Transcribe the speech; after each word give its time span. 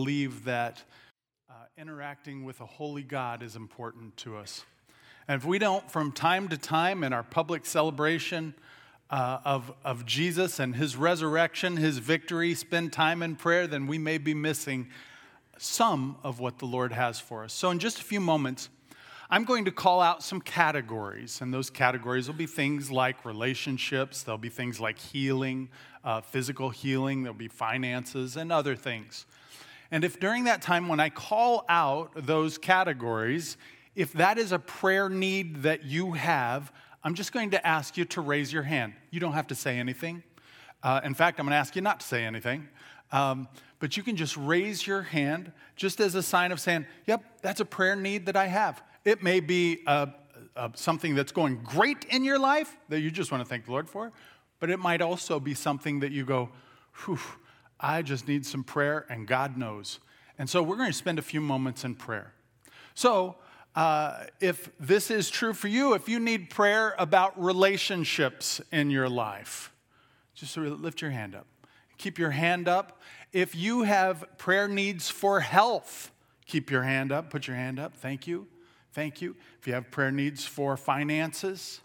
believe 0.00 0.44
that 0.46 0.82
uh, 1.50 1.52
interacting 1.76 2.42
with 2.42 2.58
a 2.62 2.64
holy 2.64 3.02
God 3.02 3.42
is 3.42 3.54
important 3.54 4.16
to 4.16 4.34
us. 4.34 4.64
And 5.28 5.38
if 5.38 5.46
we 5.46 5.58
don't, 5.58 5.90
from 5.90 6.10
time 6.10 6.48
to 6.48 6.56
time 6.56 7.04
in 7.04 7.12
our 7.12 7.22
public 7.22 7.66
celebration 7.66 8.54
uh, 9.10 9.40
of, 9.44 9.70
of 9.84 10.06
Jesus 10.06 10.58
and 10.58 10.74
his 10.74 10.96
resurrection, 10.96 11.76
his 11.76 11.98
victory, 11.98 12.54
spend 12.54 12.94
time 12.94 13.22
in 13.22 13.36
prayer, 13.36 13.66
then 13.66 13.86
we 13.86 13.98
may 13.98 14.16
be 14.16 14.32
missing 14.32 14.88
some 15.58 16.16
of 16.24 16.40
what 16.40 16.60
the 16.60 16.66
Lord 16.66 16.94
has 16.94 17.20
for 17.20 17.44
us. 17.44 17.52
So, 17.52 17.70
in 17.70 17.78
just 17.78 18.00
a 18.00 18.02
few 18.02 18.20
moments, 18.20 18.70
I'm 19.28 19.44
going 19.44 19.66
to 19.66 19.70
call 19.70 20.00
out 20.00 20.22
some 20.22 20.40
categories, 20.40 21.42
and 21.42 21.52
those 21.52 21.68
categories 21.68 22.26
will 22.26 22.36
be 22.36 22.46
things 22.46 22.90
like 22.90 23.26
relationships, 23.26 24.22
there'll 24.22 24.38
be 24.38 24.48
things 24.48 24.80
like 24.80 24.98
healing, 24.98 25.68
uh, 26.02 26.22
physical 26.22 26.70
healing, 26.70 27.22
there'll 27.22 27.36
be 27.36 27.48
finances, 27.48 28.38
and 28.38 28.50
other 28.50 28.74
things. 28.74 29.26
And 29.90 30.04
if 30.04 30.20
during 30.20 30.44
that 30.44 30.62
time, 30.62 30.88
when 30.88 31.00
I 31.00 31.08
call 31.08 31.64
out 31.68 32.12
those 32.14 32.58
categories, 32.58 33.56
if 33.94 34.12
that 34.14 34.38
is 34.38 34.52
a 34.52 34.58
prayer 34.58 35.08
need 35.08 35.62
that 35.62 35.84
you 35.84 36.12
have, 36.12 36.72
I'm 37.02 37.14
just 37.14 37.32
going 37.32 37.50
to 37.50 37.66
ask 37.66 37.96
you 37.96 38.04
to 38.06 38.20
raise 38.20 38.52
your 38.52 38.62
hand. 38.62 38.94
You 39.10 39.20
don't 39.20 39.32
have 39.32 39.48
to 39.48 39.54
say 39.54 39.78
anything. 39.78 40.22
Uh, 40.82 41.00
in 41.02 41.14
fact, 41.14 41.40
I'm 41.40 41.46
going 41.46 41.52
to 41.52 41.56
ask 41.58 41.74
you 41.74 41.82
not 41.82 42.00
to 42.00 42.06
say 42.06 42.24
anything. 42.24 42.68
Um, 43.12 43.48
but 43.80 43.96
you 43.96 44.02
can 44.02 44.16
just 44.16 44.36
raise 44.36 44.86
your 44.86 45.02
hand 45.02 45.52
just 45.74 46.00
as 46.00 46.14
a 46.14 46.22
sign 46.22 46.52
of 46.52 46.60
saying, 46.60 46.86
Yep, 47.06 47.24
that's 47.42 47.60
a 47.60 47.64
prayer 47.64 47.96
need 47.96 48.26
that 48.26 48.36
I 48.36 48.46
have. 48.46 48.82
It 49.04 49.22
may 49.22 49.40
be 49.40 49.80
uh, 49.86 50.06
uh, 50.54 50.68
something 50.74 51.14
that's 51.14 51.32
going 51.32 51.62
great 51.64 52.04
in 52.10 52.22
your 52.22 52.38
life 52.38 52.76
that 52.90 53.00
you 53.00 53.10
just 53.10 53.32
want 53.32 53.42
to 53.42 53.48
thank 53.48 53.64
the 53.64 53.72
Lord 53.72 53.88
for, 53.88 54.12
but 54.60 54.70
it 54.70 54.78
might 54.78 55.00
also 55.00 55.40
be 55.40 55.54
something 55.54 56.00
that 56.00 56.12
you 56.12 56.24
go, 56.24 56.50
Whew, 57.04 57.18
I 57.80 58.02
just 58.02 58.28
need 58.28 58.44
some 58.44 58.62
prayer, 58.62 59.06
and 59.08 59.26
God 59.26 59.56
knows. 59.56 59.98
And 60.38 60.48
so 60.48 60.62
we're 60.62 60.76
going 60.76 60.90
to 60.90 60.96
spend 60.96 61.18
a 61.18 61.22
few 61.22 61.40
moments 61.40 61.84
in 61.84 61.94
prayer. 61.94 62.32
So, 62.94 63.36
uh, 63.74 64.24
if 64.40 64.70
this 64.80 65.10
is 65.10 65.30
true 65.30 65.52
for 65.52 65.68
you, 65.68 65.94
if 65.94 66.08
you 66.08 66.18
need 66.18 66.50
prayer 66.50 66.94
about 66.98 67.40
relationships 67.40 68.60
in 68.72 68.90
your 68.90 69.08
life, 69.08 69.72
just 70.34 70.56
lift 70.56 71.00
your 71.00 71.10
hand 71.10 71.34
up. 71.34 71.46
Keep 71.98 72.18
your 72.18 72.30
hand 72.30 72.66
up. 72.66 73.00
If 73.32 73.54
you 73.54 73.82
have 73.82 74.24
prayer 74.38 74.66
needs 74.66 75.08
for 75.08 75.40
health, 75.40 76.10
keep 76.46 76.70
your 76.70 76.82
hand 76.82 77.12
up. 77.12 77.30
Put 77.30 77.46
your 77.46 77.56
hand 77.56 77.78
up. 77.78 77.94
Thank 77.94 78.26
you. 78.26 78.48
Thank 78.92 79.22
you. 79.22 79.36
If 79.60 79.66
you 79.66 79.74
have 79.74 79.90
prayer 79.90 80.10
needs 80.10 80.44
for 80.44 80.76
finances, 80.76 81.80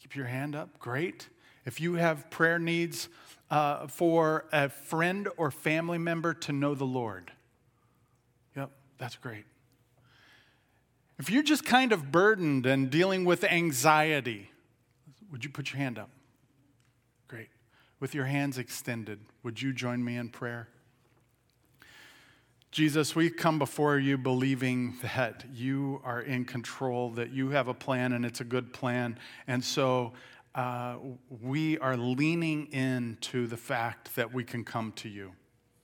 keep 0.00 0.14
your 0.14 0.26
hand 0.26 0.54
up. 0.54 0.78
Great. 0.78 1.28
If 1.64 1.80
you 1.80 1.94
have 1.94 2.28
prayer 2.30 2.58
needs 2.58 3.08
uh, 3.50 3.86
for 3.86 4.44
a 4.52 4.68
friend 4.68 5.28
or 5.36 5.50
family 5.50 5.98
member 5.98 6.34
to 6.34 6.52
know 6.52 6.74
the 6.74 6.84
Lord. 6.84 7.32
Yep, 8.56 8.70
that's 8.98 9.16
great. 9.16 9.44
If 11.18 11.30
you're 11.30 11.42
just 11.42 11.64
kind 11.64 11.92
of 11.92 12.12
burdened 12.12 12.66
and 12.66 12.90
dealing 12.90 13.24
with 13.24 13.42
anxiety, 13.44 14.50
would 15.32 15.44
you 15.44 15.50
put 15.50 15.72
your 15.72 15.78
hand 15.78 15.98
up? 15.98 16.10
Great. 17.26 17.48
With 17.98 18.14
your 18.14 18.26
hands 18.26 18.58
extended, 18.58 19.18
would 19.42 19.60
you 19.60 19.72
join 19.72 20.04
me 20.04 20.16
in 20.16 20.28
prayer? 20.28 20.68
Jesus, 22.70 23.16
we 23.16 23.30
come 23.30 23.58
before 23.58 23.98
you 23.98 24.18
believing 24.18 24.94
that 25.02 25.44
you 25.54 26.00
are 26.04 26.20
in 26.20 26.44
control, 26.44 27.10
that 27.10 27.30
you 27.30 27.48
have 27.50 27.66
a 27.66 27.74
plan 27.74 28.12
and 28.12 28.26
it's 28.26 28.40
a 28.40 28.44
good 28.44 28.72
plan. 28.72 29.18
And 29.46 29.64
so 29.64 30.12
uh, 30.58 30.96
we 31.40 31.78
are 31.78 31.96
leaning 31.96 32.66
into 32.72 33.46
the 33.46 33.56
fact 33.56 34.16
that 34.16 34.34
we 34.34 34.42
can 34.42 34.64
come 34.64 34.90
to 34.90 35.08
you, 35.08 35.30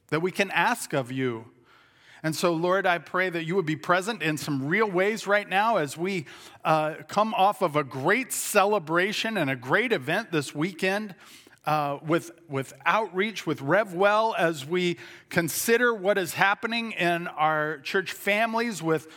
that 0.08 0.20
we 0.20 0.33
can 0.33 0.50
ask 0.50 0.92
of 0.92 1.12
you. 1.12 1.44
And 2.25 2.34
so, 2.34 2.53
Lord, 2.53 2.84
I 2.84 2.98
pray 2.98 3.31
that 3.31 3.44
you 3.44 3.55
would 3.55 3.66
be 3.66 3.77
present 3.77 4.20
in 4.20 4.36
some 4.36 4.66
real 4.66 4.91
ways 4.91 5.28
right 5.28 5.48
now 5.48 5.77
as 5.77 5.97
we 5.97 6.27
uh, 6.64 6.94
come 7.06 7.34
off 7.34 7.62
of 7.62 7.77
a 7.77 7.84
great 7.84 8.33
celebration 8.33 9.36
and 9.36 9.48
a 9.48 9.54
great 9.54 9.93
event 9.93 10.32
this 10.32 10.53
weekend. 10.53 11.15
Uh, 11.66 11.98
with, 12.06 12.31
with 12.47 12.75
outreach, 12.84 13.47
with 13.47 13.60
RevWell, 13.60 14.34
as 14.37 14.66
we 14.66 14.98
consider 15.31 15.94
what 15.94 16.19
is 16.19 16.34
happening 16.34 16.93
in 16.93 17.27
our 17.27 17.78
church 17.78 18.12
families 18.12 18.82
with 18.82 19.09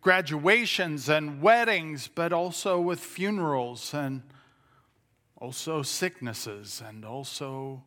graduations 0.00 1.08
and 1.08 1.42
weddings, 1.42 2.06
but 2.06 2.32
also 2.32 2.80
with 2.80 3.00
funerals 3.00 3.92
and 3.92 4.22
also 5.40 5.82
sicknesses, 5.82 6.82
and 6.86 7.04
also 7.04 7.82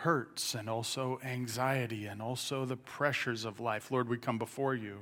hurts, 0.00 0.54
and 0.54 0.68
also 0.68 1.18
anxiety, 1.24 2.06
and 2.06 2.20
also 2.20 2.64
the 2.64 2.76
pressures 2.76 3.44
of 3.44 3.60
life. 3.60 3.90
Lord, 3.90 4.08
we 4.08 4.18
come 4.18 4.38
before 4.38 4.74
you. 4.74 4.98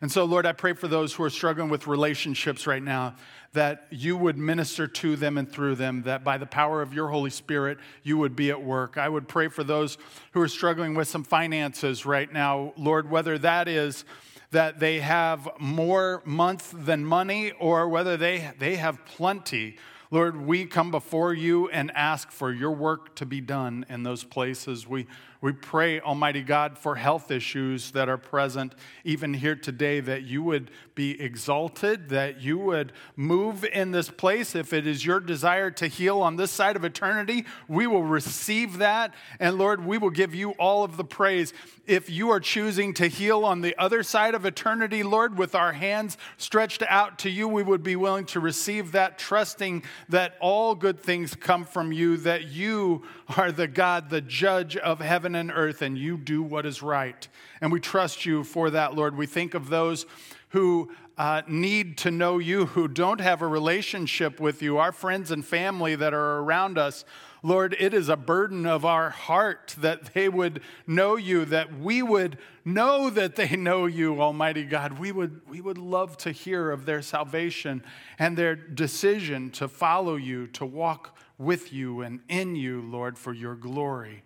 And 0.00 0.10
so, 0.10 0.24
Lord, 0.24 0.46
I 0.46 0.52
pray 0.52 0.72
for 0.72 0.88
those 0.88 1.12
who 1.12 1.22
are 1.24 1.30
struggling 1.30 1.68
with 1.68 1.86
relationships 1.86 2.66
right 2.66 2.82
now 2.82 3.16
that 3.52 3.86
you 3.90 4.16
would 4.16 4.38
minister 4.38 4.86
to 4.86 5.14
them 5.14 5.36
and 5.36 5.50
through 5.50 5.74
them, 5.74 6.02
that 6.02 6.24
by 6.24 6.38
the 6.38 6.46
power 6.46 6.80
of 6.80 6.94
your 6.94 7.08
Holy 7.08 7.30
Spirit, 7.30 7.78
you 8.02 8.16
would 8.16 8.34
be 8.34 8.50
at 8.50 8.62
work. 8.62 8.96
I 8.96 9.08
would 9.08 9.28
pray 9.28 9.48
for 9.48 9.62
those 9.62 9.98
who 10.32 10.40
are 10.40 10.48
struggling 10.48 10.94
with 10.94 11.06
some 11.06 11.24
finances 11.24 12.06
right 12.06 12.32
now, 12.32 12.72
Lord, 12.76 13.10
whether 13.10 13.36
that 13.38 13.68
is 13.68 14.04
that 14.52 14.80
they 14.80 15.00
have 15.00 15.48
more 15.58 16.22
month 16.24 16.74
than 16.76 17.04
money 17.04 17.52
or 17.52 17.88
whether 17.88 18.16
they, 18.16 18.50
they 18.58 18.76
have 18.76 19.04
plenty. 19.04 19.76
Lord, 20.12 20.44
we 20.44 20.66
come 20.66 20.90
before 20.90 21.32
you 21.32 21.68
and 21.68 21.92
ask 21.94 22.32
for 22.32 22.52
your 22.52 22.72
work 22.72 23.14
to 23.14 23.26
be 23.26 23.40
done 23.40 23.86
in 23.88 24.02
those 24.02 24.24
places. 24.24 24.84
We, 24.84 25.06
we 25.42 25.52
pray, 25.52 26.00
Almighty 26.00 26.42
God, 26.42 26.76
for 26.76 26.96
health 26.96 27.30
issues 27.30 27.92
that 27.92 28.10
are 28.10 28.18
present 28.18 28.74
even 29.04 29.32
here 29.32 29.56
today, 29.56 30.00
that 30.00 30.22
you 30.24 30.42
would 30.42 30.70
be 30.94 31.18
exalted, 31.18 32.10
that 32.10 32.42
you 32.42 32.58
would 32.58 32.92
move 33.16 33.64
in 33.64 33.90
this 33.90 34.10
place. 34.10 34.54
If 34.54 34.74
it 34.74 34.86
is 34.86 35.06
your 35.06 35.18
desire 35.18 35.70
to 35.70 35.86
heal 35.86 36.20
on 36.20 36.36
this 36.36 36.50
side 36.50 36.76
of 36.76 36.84
eternity, 36.84 37.46
we 37.68 37.86
will 37.86 38.02
receive 38.02 38.78
that. 38.78 39.14
And 39.38 39.56
Lord, 39.56 39.86
we 39.86 39.96
will 39.96 40.10
give 40.10 40.34
you 40.34 40.50
all 40.52 40.84
of 40.84 40.98
the 40.98 41.04
praise. 41.04 41.54
If 41.86 42.10
you 42.10 42.28
are 42.30 42.40
choosing 42.40 42.92
to 42.94 43.06
heal 43.06 43.42
on 43.44 43.62
the 43.62 43.76
other 43.78 44.02
side 44.02 44.34
of 44.34 44.44
eternity, 44.44 45.02
Lord, 45.02 45.38
with 45.38 45.54
our 45.54 45.72
hands 45.72 46.18
stretched 46.36 46.82
out 46.86 47.18
to 47.20 47.30
you, 47.30 47.48
we 47.48 47.62
would 47.62 47.82
be 47.82 47.96
willing 47.96 48.26
to 48.26 48.40
receive 48.40 48.92
that, 48.92 49.18
trusting 49.18 49.84
that 50.10 50.36
all 50.38 50.74
good 50.74 51.00
things 51.00 51.34
come 51.34 51.64
from 51.64 51.92
you, 51.92 52.18
that 52.18 52.44
you 52.44 53.04
are 53.38 53.50
the 53.50 53.66
God, 53.66 54.10
the 54.10 54.20
judge 54.20 54.76
of 54.76 55.00
heaven 55.00 55.29
and 55.34 55.50
earth, 55.52 55.82
and 55.82 55.96
you 55.96 56.16
do 56.16 56.42
what 56.42 56.66
is 56.66 56.82
right. 56.82 57.26
And 57.60 57.72
we 57.72 57.80
trust 57.80 58.24
you 58.24 58.44
for 58.44 58.70
that, 58.70 58.94
Lord. 58.94 59.16
We 59.16 59.26
think 59.26 59.54
of 59.54 59.68
those 59.68 60.06
who 60.50 60.90
uh, 61.20 61.42
need 61.46 61.98
to 61.98 62.10
know 62.10 62.38
you, 62.38 62.66
who 62.66 62.88
don't 62.88 63.20
have 63.20 63.42
a 63.42 63.46
relationship 63.46 64.40
with 64.40 64.62
you, 64.62 64.78
our 64.78 64.92
friends 64.92 65.30
and 65.30 65.44
family 65.44 65.94
that 65.94 66.14
are 66.14 66.38
around 66.38 66.78
us. 66.78 67.04
Lord, 67.42 67.76
it 67.78 67.94
is 67.94 68.08
a 68.08 68.16
burden 68.16 68.66
of 68.66 68.84
our 68.84 69.10
heart 69.10 69.74
that 69.78 70.12
they 70.14 70.28
would 70.28 70.60
know 70.86 71.16
you, 71.16 71.44
that 71.46 71.78
we 71.78 72.02
would 72.02 72.38
know 72.64 73.10
that 73.10 73.36
they 73.36 73.56
know 73.56 73.86
you, 73.86 74.20
Almighty 74.20 74.64
God. 74.64 74.98
We 74.98 75.12
would, 75.12 75.42
we 75.48 75.60
would 75.60 75.78
love 75.78 76.16
to 76.18 76.32
hear 76.32 76.70
of 76.70 76.86
their 76.86 77.02
salvation 77.02 77.82
and 78.18 78.36
their 78.36 78.54
decision 78.54 79.50
to 79.52 79.68
follow 79.68 80.16
you, 80.16 80.46
to 80.48 80.66
walk 80.66 81.18
with 81.38 81.72
you 81.72 82.02
and 82.02 82.20
in 82.28 82.56
you, 82.56 82.82
Lord, 82.82 83.18
for 83.18 83.32
your 83.32 83.54
glory. 83.54 84.22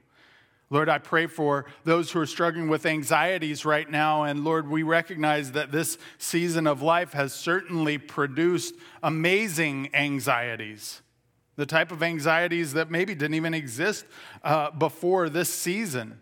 Lord, 0.74 0.88
I 0.88 0.98
pray 0.98 1.28
for 1.28 1.66
those 1.84 2.10
who 2.10 2.18
are 2.18 2.26
struggling 2.26 2.68
with 2.68 2.84
anxieties 2.84 3.64
right 3.64 3.88
now. 3.88 4.24
And 4.24 4.42
Lord, 4.42 4.68
we 4.68 4.82
recognize 4.82 5.52
that 5.52 5.70
this 5.70 5.98
season 6.18 6.66
of 6.66 6.82
life 6.82 7.12
has 7.12 7.32
certainly 7.32 7.96
produced 7.96 8.74
amazing 9.00 9.90
anxieties. 9.94 11.00
The 11.54 11.64
type 11.64 11.92
of 11.92 12.02
anxieties 12.02 12.72
that 12.72 12.90
maybe 12.90 13.14
didn't 13.14 13.34
even 13.34 13.54
exist 13.54 14.04
uh, 14.42 14.72
before 14.72 15.28
this 15.28 15.48
season. 15.48 16.20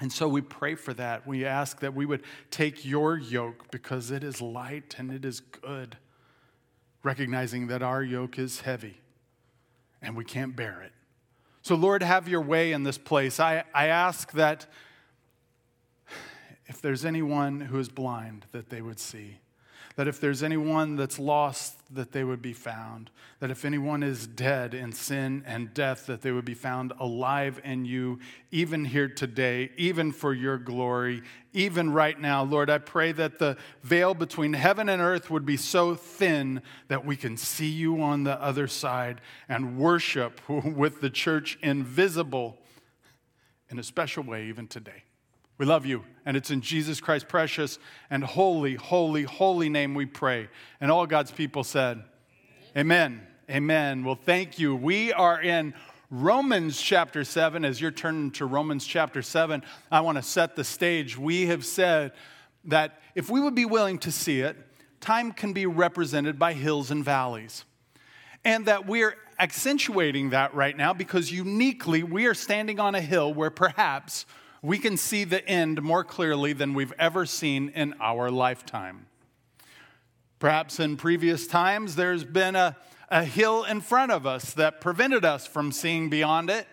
And 0.00 0.12
so 0.12 0.28
we 0.28 0.42
pray 0.42 0.74
for 0.74 0.92
that. 0.92 1.26
We 1.26 1.46
ask 1.46 1.80
that 1.80 1.94
we 1.94 2.04
would 2.04 2.24
take 2.50 2.84
your 2.84 3.16
yoke 3.16 3.70
because 3.70 4.10
it 4.10 4.22
is 4.22 4.42
light 4.42 4.96
and 4.98 5.10
it 5.10 5.24
is 5.24 5.40
good, 5.40 5.96
recognizing 7.02 7.68
that 7.68 7.82
our 7.82 8.02
yoke 8.02 8.38
is 8.38 8.60
heavy 8.60 9.00
and 10.02 10.14
we 10.14 10.26
can't 10.26 10.54
bear 10.54 10.82
it. 10.82 10.92
So, 11.66 11.74
Lord, 11.74 12.04
have 12.04 12.28
your 12.28 12.42
way 12.42 12.70
in 12.70 12.84
this 12.84 12.96
place. 12.96 13.40
I, 13.40 13.64
I 13.74 13.88
ask 13.88 14.30
that 14.34 14.68
if 16.66 16.80
there's 16.80 17.04
anyone 17.04 17.58
who 17.58 17.80
is 17.80 17.88
blind, 17.88 18.46
that 18.52 18.70
they 18.70 18.80
would 18.80 19.00
see. 19.00 19.38
That 19.96 20.08
if 20.08 20.20
there's 20.20 20.42
anyone 20.42 20.96
that's 20.96 21.18
lost, 21.18 21.74
that 21.94 22.12
they 22.12 22.22
would 22.22 22.42
be 22.42 22.52
found. 22.52 23.10
That 23.40 23.50
if 23.50 23.64
anyone 23.64 24.02
is 24.02 24.26
dead 24.26 24.74
in 24.74 24.92
sin 24.92 25.42
and 25.46 25.72
death, 25.72 26.04
that 26.06 26.20
they 26.20 26.32
would 26.32 26.44
be 26.44 26.54
found 26.54 26.92
alive 27.00 27.60
in 27.64 27.86
you, 27.86 28.20
even 28.50 28.84
here 28.84 29.08
today, 29.08 29.70
even 29.78 30.12
for 30.12 30.34
your 30.34 30.58
glory, 30.58 31.22
even 31.54 31.90
right 31.90 32.20
now. 32.20 32.42
Lord, 32.44 32.68
I 32.68 32.76
pray 32.76 33.12
that 33.12 33.38
the 33.38 33.56
veil 33.82 34.12
between 34.12 34.52
heaven 34.52 34.90
and 34.90 35.00
earth 35.00 35.30
would 35.30 35.46
be 35.46 35.56
so 35.56 35.94
thin 35.94 36.60
that 36.88 37.06
we 37.06 37.16
can 37.16 37.38
see 37.38 37.68
you 37.68 38.02
on 38.02 38.24
the 38.24 38.40
other 38.42 38.68
side 38.68 39.22
and 39.48 39.78
worship 39.78 40.40
with 40.48 41.00
the 41.00 41.10
church 41.10 41.58
invisible 41.62 42.58
in 43.70 43.78
a 43.78 43.82
special 43.82 44.22
way, 44.22 44.46
even 44.46 44.68
today. 44.68 45.05
We 45.58 45.64
love 45.64 45.86
you, 45.86 46.04
and 46.26 46.36
it's 46.36 46.50
in 46.50 46.60
Jesus 46.60 47.00
Christ's 47.00 47.28
precious 47.30 47.78
and 48.10 48.22
holy, 48.22 48.74
holy, 48.74 49.22
holy 49.22 49.70
name 49.70 49.94
we 49.94 50.04
pray. 50.04 50.48
And 50.80 50.90
all 50.90 51.06
God's 51.06 51.30
people 51.30 51.64
said, 51.64 52.02
Amen. 52.76 53.20
Amen. 53.20 53.26
Amen. 53.48 54.04
Well, 54.04 54.18
thank 54.22 54.58
you. 54.58 54.76
We 54.76 55.12
are 55.12 55.40
in 55.40 55.72
Romans 56.10 56.80
chapter 56.80 57.24
7. 57.24 57.64
As 57.64 57.80
you're 57.80 57.90
turning 57.90 58.32
to 58.32 58.44
Romans 58.44 58.86
chapter 58.86 59.22
7, 59.22 59.62
I 59.90 60.00
want 60.02 60.18
to 60.18 60.22
set 60.22 60.56
the 60.56 60.64
stage. 60.64 61.16
We 61.16 61.46
have 61.46 61.64
said 61.64 62.12
that 62.66 63.00
if 63.14 63.30
we 63.30 63.40
would 63.40 63.54
be 63.54 63.64
willing 63.64 63.98
to 64.00 64.12
see 64.12 64.40
it, 64.40 64.56
time 65.00 65.32
can 65.32 65.54
be 65.54 65.64
represented 65.64 66.38
by 66.38 66.52
hills 66.52 66.90
and 66.90 67.04
valleys. 67.04 67.64
And 68.44 68.66
that 68.66 68.86
we're 68.86 69.16
accentuating 69.38 70.30
that 70.30 70.54
right 70.54 70.76
now 70.76 70.92
because 70.92 71.32
uniquely 71.32 72.02
we 72.02 72.26
are 72.26 72.34
standing 72.34 72.78
on 72.78 72.94
a 72.94 73.00
hill 73.00 73.32
where 73.32 73.50
perhaps 73.50 74.26
we 74.66 74.78
can 74.78 74.96
see 74.96 75.22
the 75.22 75.48
end 75.48 75.80
more 75.80 76.02
clearly 76.02 76.52
than 76.52 76.74
we've 76.74 76.92
ever 76.98 77.24
seen 77.24 77.68
in 77.76 77.94
our 78.00 78.32
lifetime. 78.32 79.06
Perhaps 80.40 80.80
in 80.80 80.96
previous 80.96 81.46
times, 81.46 81.94
there's 81.94 82.24
been 82.24 82.56
a, 82.56 82.76
a 83.08 83.24
hill 83.24 83.62
in 83.62 83.80
front 83.80 84.10
of 84.10 84.26
us 84.26 84.54
that 84.54 84.80
prevented 84.80 85.24
us 85.24 85.46
from 85.46 85.70
seeing 85.70 86.10
beyond 86.10 86.50
it. 86.50 86.66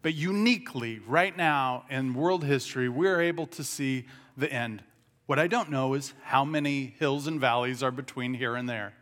But 0.00 0.14
uniquely, 0.14 1.00
right 1.06 1.36
now 1.36 1.84
in 1.90 2.14
world 2.14 2.44
history, 2.44 2.88
we're 2.88 3.20
able 3.20 3.46
to 3.48 3.62
see 3.62 4.06
the 4.38 4.50
end. 4.50 4.82
What 5.26 5.38
I 5.38 5.46
don't 5.46 5.70
know 5.70 5.92
is 5.92 6.14
how 6.22 6.46
many 6.46 6.94
hills 6.98 7.26
and 7.26 7.38
valleys 7.38 7.82
are 7.82 7.90
between 7.90 8.32
here 8.32 8.56
and 8.56 8.66
there. 8.66 8.94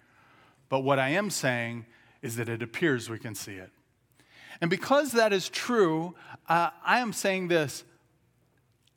But 0.68 0.80
what 0.80 0.98
I 0.98 1.10
am 1.10 1.30
saying 1.30 1.86
is 2.22 2.34
that 2.36 2.48
it 2.48 2.60
appears 2.60 3.08
we 3.08 3.20
can 3.20 3.36
see 3.36 3.54
it. 3.54 3.70
And 4.60 4.68
because 4.68 5.12
that 5.12 5.32
is 5.32 5.48
true, 5.48 6.16
uh, 6.48 6.70
I 6.84 6.98
am 6.98 7.12
saying 7.12 7.46
this 7.46 7.84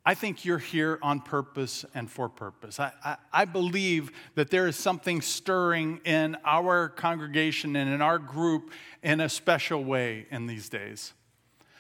I 0.06 0.14
think 0.14 0.46
you're 0.46 0.60
here 0.60 1.00
on 1.02 1.20
purpose 1.20 1.84
and 1.96 2.10
for 2.10 2.30
purpose. 2.30 2.80
I, 2.80 2.92
I, 3.04 3.18
I, 3.34 3.46
believe 3.46 4.12
that 4.36 4.52
there 4.52 4.68
is 4.68 4.76
something 4.76 5.20
stirring 5.20 6.00
in 6.06 6.38
our 6.46 6.90
congregation 6.90 7.76
and 7.76 7.92
in 7.92 8.04
our 8.04 8.20
group 8.20 8.72
in 9.02 9.20
a 9.20 9.28
special 9.28 9.84
way 9.84 10.28
in 10.30 10.46
these 10.46 10.70
days. 10.70 11.14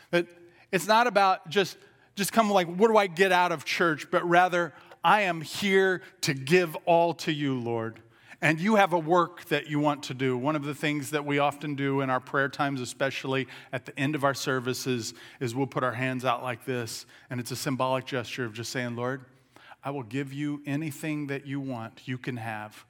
That 0.09 0.25
it's 0.71 0.87
not 0.87 1.05
about 1.05 1.49
just, 1.49 1.77
just 2.15 2.33
come 2.33 2.49
like, 2.49 2.67
what 2.67 2.87
do 2.87 2.97
I 2.97 3.05
get 3.05 3.31
out 3.31 3.51
of 3.51 3.63
church? 3.63 4.09
But 4.09 4.27
rather, 4.27 4.73
I 5.03 5.21
am 5.21 5.41
here 5.41 6.01
to 6.21 6.33
give 6.33 6.75
all 6.85 7.13
to 7.13 7.31
you, 7.31 7.59
Lord 7.59 8.01
and 8.41 8.59
you 8.59 8.75
have 8.75 8.93
a 8.93 8.99
work 8.99 9.45
that 9.45 9.67
you 9.67 9.79
want 9.79 10.03
to 10.03 10.13
do. 10.13 10.37
One 10.37 10.55
of 10.55 10.63
the 10.63 10.75
things 10.75 11.11
that 11.11 11.25
we 11.25 11.39
often 11.39 11.75
do 11.75 12.01
in 12.01 12.09
our 12.09 12.19
prayer 12.19 12.49
times, 12.49 12.81
especially 12.81 13.47
at 13.71 13.85
the 13.85 13.97
end 13.99 14.15
of 14.15 14.23
our 14.23 14.33
services, 14.33 15.13
is 15.39 15.55
we'll 15.55 15.67
put 15.67 15.83
our 15.83 15.93
hands 15.93 16.25
out 16.25 16.43
like 16.43 16.65
this, 16.65 17.05
and 17.29 17.39
it's 17.39 17.51
a 17.51 17.55
symbolic 17.55 18.05
gesture 18.05 18.45
of 18.45 18.53
just 18.53 18.71
saying, 18.71 18.95
Lord, 18.95 19.25
I 19.83 19.91
will 19.91 20.03
give 20.03 20.33
you 20.33 20.61
anything 20.65 21.27
that 21.27 21.45
you 21.45 21.59
want, 21.59 22.07
you 22.07 22.17
can 22.17 22.37
have, 22.37 22.85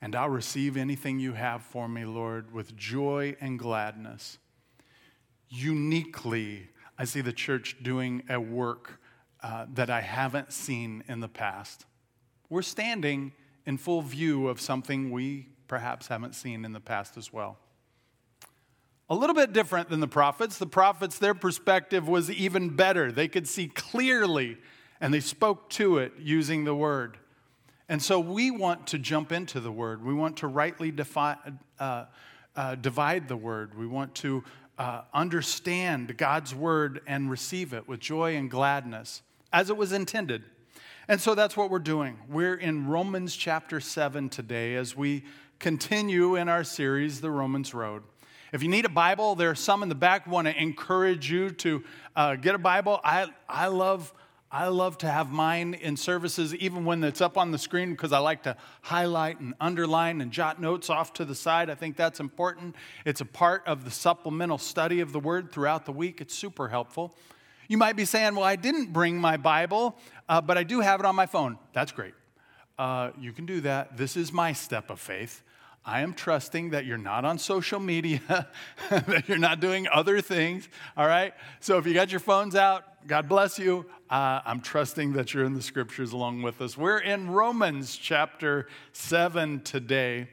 and 0.00 0.16
I'll 0.16 0.30
receive 0.30 0.76
anything 0.76 1.20
you 1.20 1.34
have 1.34 1.62
for 1.62 1.88
me, 1.88 2.04
Lord, 2.04 2.52
with 2.52 2.76
joy 2.76 3.36
and 3.40 3.58
gladness. 3.58 4.38
Uniquely, 5.48 6.68
I 6.98 7.04
see 7.04 7.20
the 7.20 7.32
church 7.32 7.76
doing 7.82 8.22
a 8.28 8.40
work 8.40 9.00
uh, 9.42 9.66
that 9.74 9.90
I 9.90 10.00
haven't 10.00 10.52
seen 10.52 11.04
in 11.06 11.20
the 11.20 11.28
past. 11.28 11.86
We're 12.48 12.62
standing 12.62 13.32
in 13.68 13.76
full 13.76 14.00
view 14.00 14.48
of 14.48 14.62
something 14.62 15.10
we 15.10 15.46
perhaps 15.66 16.08
haven't 16.08 16.34
seen 16.34 16.64
in 16.64 16.72
the 16.72 16.80
past 16.80 17.18
as 17.18 17.34
well. 17.34 17.58
A 19.10 19.14
little 19.14 19.34
bit 19.34 19.52
different 19.52 19.90
than 19.90 20.00
the 20.00 20.08
prophets. 20.08 20.56
The 20.56 20.66
prophets, 20.66 21.18
their 21.18 21.34
perspective 21.34 22.08
was 22.08 22.30
even 22.30 22.70
better. 22.70 23.12
They 23.12 23.28
could 23.28 23.46
see 23.46 23.68
clearly 23.68 24.56
and 25.02 25.12
they 25.12 25.20
spoke 25.20 25.68
to 25.70 25.98
it 25.98 26.14
using 26.18 26.64
the 26.64 26.74
word. 26.74 27.18
And 27.90 28.02
so 28.02 28.18
we 28.18 28.50
want 28.50 28.86
to 28.86 28.98
jump 28.98 29.32
into 29.32 29.60
the 29.60 29.70
word. 29.70 30.02
We 30.02 30.14
want 30.14 30.38
to 30.38 30.46
rightly 30.46 30.90
defi- 30.90 31.36
uh, 31.78 32.06
uh, 32.56 32.74
divide 32.76 33.28
the 33.28 33.36
word. 33.36 33.78
We 33.78 33.86
want 33.86 34.14
to 34.16 34.44
uh, 34.78 35.02
understand 35.12 36.16
God's 36.16 36.54
word 36.54 37.02
and 37.06 37.30
receive 37.30 37.74
it 37.74 37.86
with 37.86 38.00
joy 38.00 38.34
and 38.34 38.50
gladness 38.50 39.20
as 39.52 39.68
it 39.68 39.76
was 39.76 39.92
intended. 39.92 40.42
And 41.10 41.18
so 41.18 41.34
that's 41.34 41.56
what 41.56 41.70
we're 41.70 41.78
doing. 41.78 42.18
We're 42.28 42.54
in 42.54 42.86
Romans 42.86 43.34
chapter 43.34 43.80
7 43.80 44.28
today 44.28 44.74
as 44.74 44.94
we 44.94 45.24
continue 45.58 46.36
in 46.36 46.50
our 46.50 46.64
series, 46.64 47.22
The 47.22 47.30
Romans 47.30 47.72
Road. 47.72 48.02
If 48.52 48.62
you 48.62 48.68
need 48.68 48.84
a 48.84 48.90
Bible, 48.90 49.34
there 49.34 49.48
are 49.48 49.54
some 49.54 49.82
in 49.82 49.88
the 49.88 49.94
back. 49.94 50.24
I 50.26 50.30
want 50.30 50.48
to 50.48 50.62
encourage 50.62 51.30
you 51.30 51.48
to 51.48 51.82
uh, 52.14 52.36
get 52.36 52.54
a 52.54 52.58
Bible. 52.58 53.00
I, 53.02 53.28
I, 53.48 53.68
love, 53.68 54.12
I 54.52 54.68
love 54.68 54.98
to 54.98 55.08
have 55.08 55.30
mine 55.30 55.72
in 55.72 55.96
services, 55.96 56.54
even 56.56 56.84
when 56.84 57.02
it's 57.02 57.22
up 57.22 57.38
on 57.38 57.52
the 57.52 57.58
screen, 57.58 57.92
because 57.92 58.12
I 58.12 58.18
like 58.18 58.42
to 58.42 58.58
highlight 58.82 59.40
and 59.40 59.54
underline 59.62 60.20
and 60.20 60.30
jot 60.30 60.60
notes 60.60 60.90
off 60.90 61.14
to 61.14 61.24
the 61.24 61.34
side. 61.34 61.70
I 61.70 61.74
think 61.74 61.96
that's 61.96 62.20
important. 62.20 62.76
It's 63.06 63.22
a 63.22 63.26
part 63.26 63.66
of 63.66 63.86
the 63.86 63.90
supplemental 63.90 64.58
study 64.58 65.00
of 65.00 65.12
the 65.12 65.20
Word 65.20 65.52
throughout 65.52 65.86
the 65.86 65.92
week. 65.92 66.20
It's 66.20 66.34
super 66.34 66.68
helpful. 66.68 67.16
You 67.68 67.76
might 67.76 67.96
be 67.96 68.06
saying, 68.06 68.34
Well, 68.34 68.44
I 68.44 68.56
didn't 68.56 68.92
bring 68.92 69.18
my 69.18 69.36
Bible, 69.36 69.96
uh, 70.28 70.40
but 70.40 70.58
I 70.58 70.64
do 70.64 70.80
have 70.80 71.00
it 71.00 71.06
on 71.06 71.14
my 71.14 71.26
phone. 71.26 71.58
That's 71.74 71.92
great. 71.92 72.14
Uh, 72.78 73.10
you 73.18 73.32
can 73.32 73.44
do 73.44 73.60
that. 73.60 73.96
This 73.96 74.16
is 74.16 74.32
my 74.32 74.52
step 74.52 74.90
of 74.90 74.98
faith. 74.98 75.42
I 75.84 76.00
am 76.00 76.12
trusting 76.12 76.70
that 76.70 76.84
you're 76.84 76.98
not 76.98 77.24
on 77.24 77.38
social 77.38 77.80
media, 77.80 78.20
that 78.90 79.24
you're 79.26 79.38
not 79.38 79.60
doing 79.60 79.86
other 79.88 80.20
things, 80.20 80.68
all 80.96 81.06
right? 81.06 81.32
So 81.60 81.78
if 81.78 81.86
you 81.86 81.94
got 81.94 82.10
your 82.10 82.20
phones 82.20 82.54
out, 82.54 83.06
God 83.06 83.28
bless 83.28 83.58
you. 83.58 83.86
Uh, 84.10 84.40
I'm 84.44 84.60
trusting 84.60 85.14
that 85.14 85.32
you're 85.32 85.44
in 85.44 85.54
the 85.54 85.62
scriptures 85.62 86.12
along 86.12 86.42
with 86.42 86.60
us. 86.60 86.76
We're 86.76 86.98
in 86.98 87.30
Romans 87.30 87.96
chapter 87.96 88.68
7 88.92 89.60
today. 89.62 90.28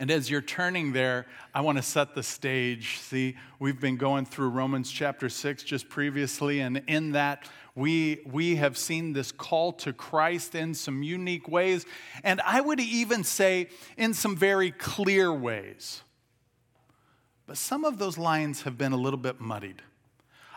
And 0.00 0.10
as 0.10 0.30
you're 0.30 0.40
turning 0.40 0.94
there, 0.94 1.26
I 1.54 1.60
want 1.60 1.76
to 1.76 1.82
set 1.82 2.14
the 2.14 2.22
stage. 2.22 2.96
See, 3.00 3.36
we've 3.58 3.78
been 3.78 3.98
going 3.98 4.24
through 4.24 4.48
Romans 4.48 4.90
chapter 4.90 5.28
6 5.28 5.62
just 5.62 5.90
previously, 5.90 6.60
and 6.60 6.82
in 6.86 7.12
that, 7.12 7.46
we, 7.74 8.22
we 8.24 8.56
have 8.56 8.78
seen 8.78 9.12
this 9.12 9.30
call 9.30 9.74
to 9.74 9.92
Christ 9.92 10.54
in 10.54 10.72
some 10.72 11.02
unique 11.02 11.48
ways, 11.48 11.84
and 12.24 12.40
I 12.40 12.62
would 12.62 12.80
even 12.80 13.24
say 13.24 13.68
in 13.98 14.14
some 14.14 14.36
very 14.36 14.70
clear 14.70 15.30
ways. 15.34 16.00
But 17.46 17.58
some 17.58 17.84
of 17.84 17.98
those 17.98 18.16
lines 18.16 18.62
have 18.62 18.78
been 18.78 18.92
a 18.92 18.96
little 18.96 19.20
bit 19.20 19.38
muddied. 19.38 19.82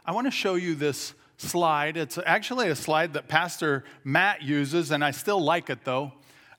I 0.05 0.13
want 0.13 0.25
to 0.25 0.31
show 0.31 0.55
you 0.55 0.73
this 0.73 1.13
slide. 1.35 1.97
It's 1.97 2.17
actually 2.25 2.69
a 2.69 2.75
slide 2.75 3.11
that 3.15 3.27
Pastor 3.27 3.83
Matt 4.05 4.41
uses, 4.41 4.91
and 4.91 5.03
I 5.03 5.11
still 5.11 5.43
like 5.43 5.69
it 5.69 5.83
though. 5.83 6.13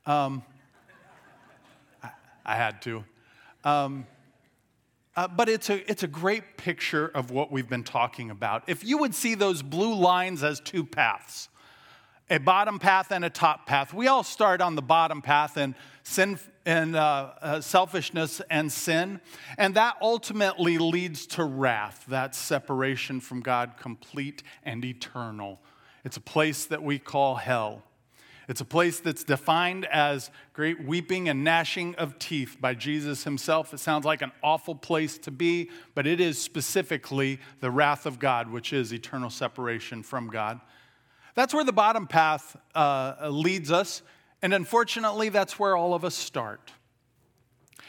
Um, 0.04 0.42
I 2.44 2.56
had 2.56 2.82
to. 2.82 3.04
Um, 3.64 4.06
uh, 5.16 5.28
but 5.28 5.48
it's 5.48 5.70
a, 5.70 5.88
it's 5.90 6.02
a 6.02 6.08
great 6.08 6.56
picture 6.56 7.06
of 7.06 7.30
what 7.30 7.52
we've 7.52 7.68
been 7.68 7.84
talking 7.84 8.30
about. 8.30 8.64
If 8.66 8.84
you 8.84 8.98
would 8.98 9.14
see 9.14 9.34
those 9.34 9.62
blue 9.62 9.94
lines 9.94 10.42
as 10.42 10.58
two 10.60 10.84
paths, 10.84 11.48
a 12.28 12.38
bottom 12.38 12.78
path 12.78 13.12
and 13.12 13.24
a 13.24 13.30
top 13.30 13.66
path, 13.66 13.94
we 13.94 14.08
all 14.08 14.24
start 14.24 14.60
on 14.60 14.74
the 14.74 14.82
bottom 14.82 15.22
path 15.22 15.56
in 15.56 15.74
sin 16.02 16.38
and 16.66 16.96
uh, 16.96 17.32
uh, 17.42 17.60
selfishness 17.60 18.40
and 18.50 18.72
sin, 18.72 19.20
and 19.58 19.74
that 19.74 19.96
ultimately 20.00 20.78
leads 20.78 21.26
to 21.26 21.44
wrath. 21.44 22.04
That 22.08 22.34
separation 22.34 23.20
from 23.20 23.40
God, 23.40 23.74
complete 23.78 24.42
and 24.64 24.84
eternal. 24.84 25.60
It's 26.04 26.16
a 26.16 26.22
place 26.22 26.64
that 26.66 26.82
we 26.82 26.98
call 26.98 27.36
hell. 27.36 27.82
It's 28.48 28.60
a 28.60 28.64
place 28.66 29.00
that's 29.00 29.24
defined 29.24 29.86
as 29.86 30.30
great 30.52 30.84
weeping 30.84 31.28
and 31.28 31.44
gnashing 31.44 31.94
of 31.94 32.18
teeth 32.18 32.58
by 32.60 32.74
Jesus 32.74 33.24
himself. 33.24 33.72
It 33.72 33.78
sounds 33.78 34.04
like 34.04 34.20
an 34.22 34.32
awful 34.42 34.74
place 34.74 35.16
to 35.18 35.30
be, 35.30 35.70
but 35.94 36.06
it 36.06 36.20
is 36.20 36.40
specifically 36.40 37.40
the 37.60 37.70
wrath 37.70 38.04
of 38.04 38.18
God, 38.18 38.50
which 38.50 38.72
is 38.72 38.92
eternal 38.92 39.30
separation 39.30 40.02
from 40.02 40.28
God. 40.28 40.60
That's 41.34 41.54
where 41.54 41.64
the 41.64 41.72
bottom 41.72 42.06
path 42.06 42.56
uh, 42.74 43.28
leads 43.30 43.72
us, 43.72 44.02
and 44.42 44.52
unfortunately, 44.52 45.30
that's 45.30 45.58
where 45.58 45.76
all 45.76 45.94
of 45.94 46.04
us 46.04 46.14
start. 46.14 46.72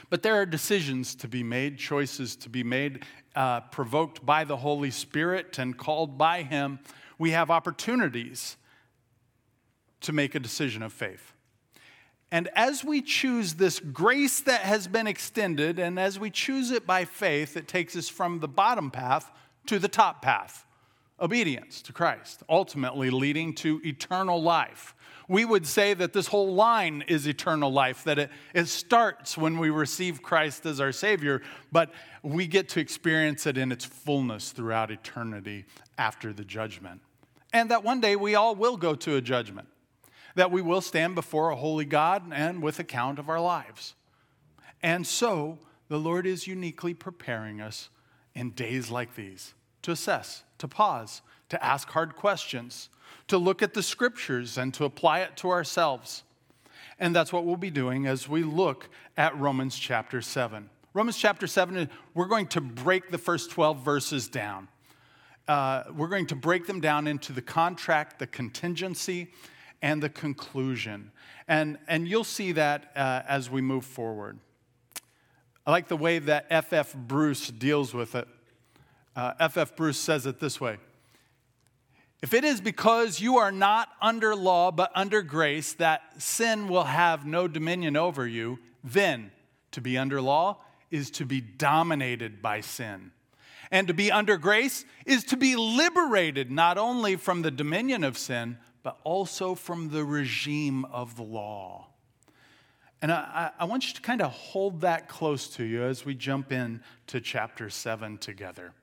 But 0.09 0.23
there 0.23 0.35
are 0.35 0.45
decisions 0.45 1.15
to 1.15 1.27
be 1.27 1.43
made, 1.43 1.77
choices 1.77 2.35
to 2.37 2.49
be 2.49 2.63
made, 2.63 3.03
uh, 3.35 3.61
provoked 3.61 4.25
by 4.25 4.45
the 4.45 4.57
Holy 4.57 4.91
Spirit 4.91 5.59
and 5.59 5.77
called 5.77 6.17
by 6.17 6.43
Him. 6.43 6.79
We 7.17 7.31
have 7.31 7.51
opportunities 7.51 8.57
to 10.05 10.13
make 10.13 10.35
a 10.35 10.39
decision 10.39 10.81
of 10.81 10.91
faith. 10.91 11.33
And 12.31 12.49
as 12.55 12.83
we 12.83 13.01
choose 13.01 13.53
this 13.53 13.79
grace 13.79 14.41
that 14.41 14.61
has 14.61 14.87
been 14.87 15.07
extended, 15.07 15.77
and 15.79 15.99
as 15.99 16.19
we 16.19 16.29
choose 16.31 16.71
it 16.71 16.87
by 16.87 17.05
faith, 17.05 17.55
it 17.55 17.67
takes 17.67 17.95
us 17.95 18.09
from 18.09 18.39
the 18.39 18.47
bottom 18.47 18.89
path 18.89 19.31
to 19.67 19.79
the 19.79 19.87
top 19.87 20.21
path 20.21 20.65
obedience 21.19 21.81
to 21.83 21.93
Christ, 21.93 22.43
ultimately 22.49 23.09
leading 23.09 23.53
to 23.55 23.79
eternal 23.85 24.41
life. 24.41 24.93
We 25.29 25.45
would 25.45 25.65
say 25.65 25.93
that 25.93 26.11
this 26.11 26.27
whole 26.27 26.53
line 26.53 27.05
is 27.07 27.25
eternal 27.25 27.71
life, 27.71 28.03
that 28.03 28.19
it, 28.19 28.29
it 28.53 28.67
starts 28.67 29.37
when 29.37 29.57
we 29.57 29.69
receive 29.69 30.21
Christ 30.21 30.65
as 30.65 30.81
our 30.81 30.91
Savior, 30.91 31.41
but 31.71 31.91
we 32.21 32.47
get 32.47 32.67
to 32.69 32.81
experience 32.81 33.45
it 33.45 33.57
in 33.57 33.71
its 33.71 33.85
fullness 33.85 34.51
throughout 34.51 34.91
eternity 34.91 35.65
after 35.97 36.33
the 36.33 36.43
judgment. 36.43 37.01
and 37.53 37.71
that 37.71 37.85
one 37.85 38.01
day 38.01 38.17
we 38.17 38.35
all 38.35 38.53
will 38.53 38.75
go 38.75 38.93
to 38.95 39.15
a 39.15 39.21
judgment, 39.21 39.69
that 40.35 40.51
we 40.51 40.61
will 40.61 40.81
stand 40.81 41.15
before 41.15 41.49
a 41.49 41.55
holy 41.55 41.85
God 41.85 42.31
and 42.31 42.61
with 42.61 42.79
account 42.79 43.19
of 43.19 43.29
our 43.29 43.39
lives. 43.39 43.95
And 44.83 45.07
so 45.07 45.57
the 45.87 45.97
Lord 45.97 46.25
is 46.25 46.47
uniquely 46.47 46.93
preparing 46.93 47.61
us 47.61 47.89
in 48.33 48.51
days 48.51 48.91
like 48.91 49.15
these 49.15 49.53
to 49.81 49.91
assess, 49.91 50.43
to 50.57 50.67
pause, 50.67 51.21
to 51.49 51.63
ask 51.63 51.89
hard 51.89 52.15
questions, 52.15 52.89
to 53.27 53.37
look 53.37 53.61
at 53.61 53.73
the 53.73 53.83
scriptures 53.83 54.57
and 54.57 54.73
to 54.73 54.83
apply 54.83 55.19
it 55.19 55.37
to 55.37 55.49
ourselves. 55.49 56.23
And 56.99 57.15
that's 57.15 57.31
what 57.31 57.45
we'll 57.45 57.55
be 57.55 57.69
doing 57.69 58.07
as 58.07 58.27
we 58.27 58.43
look 58.43 58.89
at 59.17 59.37
Romans 59.37 59.77
chapter 59.77 60.21
7. 60.21 60.69
Romans 60.93 61.17
chapter 61.17 61.45
7, 61.45 61.89
we're 62.13 62.25
going 62.25 62.47
to 62.47 62.61
break 62.61 63.11
the 63.11 63.17
first 63.17 63.51
12 63.51 63.83
verses 63.83 64.27
down. 64.27 64.67
Uh, 65.47 65.83
we're 65.95 66.07
going 66.07 66.25
to 66.27 66.35
break 66.35 66.65
them 66.65 66.79
down 66.79 67.05
into 67.05 67.33
the 67.33 67.41
contract, 67.41 68.17
the 68.17 68.27
contingency, 68.27 69.29
and 69.81 70.01
the 70.01 70.09
conclusion. 70.09 71.11
And, 71.47 71.77
and 71.87 72.07
you'll 72.07 72.23
see 72.23 72.51
that 72.53 72.91
uh, 72.95 73.21
as 73.27 73.49
we 73.49 73.61
move 73.61 73.85
forward. 73.85 74.39
I 75.65 75.71
like 75.71 75.87
the 75.87 75.97
way 75.97 76.19
that 76.19 76.45
F.F. 76.49 76.93
Bruce 76.93 77.49
deals 77.49 77.93
with 77.93 78.15
it. 78.15 78.27
F.F. 79.15 79.57
Uh, 79.57 79.75
Bruce 79.75 79.97
says 79.97 80.25
it 80.25 80.39
this 80.39 80.59
way 80.59 80.77
If 82.21 82.33
it 82.33 82.43
is 82.43 82.61
because 82.61 83.19
you 83.19 83.37
are 83.37 83.51
not 83.51 83.89
under 84.01 84.35
law 84.35 84.71
but 84.71 84.91
under 84.93 85.21
grace 85.21 85.73
that 85.73 86.01
sin 86.21 86.67
will 86.67 86.83
have 86.83 87.25
no 87.25 87.47
dominion 87.47 87.95
over 87.95 88.27
you, 88.27 88.59
then 88.83 89.31
to 89.71 89.81
be 89.81 89.97
under 89.97 90.21
law 90.21 90.57
is 90.91 91.09
to 91.11 91.25
be 91.25 91.41
dominated 91.41 92.41
by 92.41 92.61
sin. 92.61 93.11
And 93.71 93.87
to 93.87 93.93
be 93.93 94.11
under 94.11 94.37
grace 94.37 94.85
is 95.05 95.23
to 95.25 95.37
be 95.37 95.55
liberated 95.55 96.51
not 96.51 96.77
only 96.77 97.15
from 97.15 97.41
the 97.41 97.51
dominion 97.51 98.03
of 98.03 98.17
sin, 98.17 98.57
but 98.85 98.99
also 99.03 99.55
from 99.55 99.89
the 99.89 100.05
regime 100.05 100.85
of 100.85 101.15
the 101.15 101.23
law. 101.23 101.87
And 103.01 103.11
I, 103.11 103.49
I, 103.57 103.65
want 103.65 103.87
you 103.87 103.95
to 103.95 104.01
kind 104.01 104.21
of 104.21 104.31
hold 104.31 104.81
that 104.81 105.09
close 105.09 105.47
to 105.55 105.63
you 105.63 105.81
as 105.81 106.05
we 106.05 106.13
jump 106.13 106.51
in 106.51 106.81
to 107.07 107.19
chapter 107.19 107.71
7 107.71 108.19
together. 108.19 108.73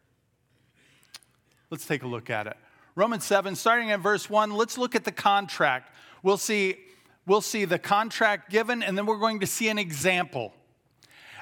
Let's 1.70 1.86
take 1.86 2.02
a 2.02 2.08
look 2.08 2.30
at 2.30 2.48
it. 2.48 2.56
Romans 2.96 3.22
7, 3.24 3.54
starting 3.54 3.92
at 3.92 4.00
verse 4.00 4.28
1, 4.28 4.50
let's 4.50 4.76
look 4.76 4.96
at 4.96 5.04
the 5.04 5.12
contract. 5.12 5.94
We'll 6.24 6.36
see, 6.36 6.78
we'll 7.24 7.40
see 7.40 7.64
the 7.64 7.78
contract 7.78 8.50
given, 8.50 8.82
and 8.82 8.98
then 8.98 9.06
we're 9.06 9.20
going 9.20 9.38
to 9.38 9.46
see 9.46 9.68
an 9.68 9.78
example. 9.78 10.52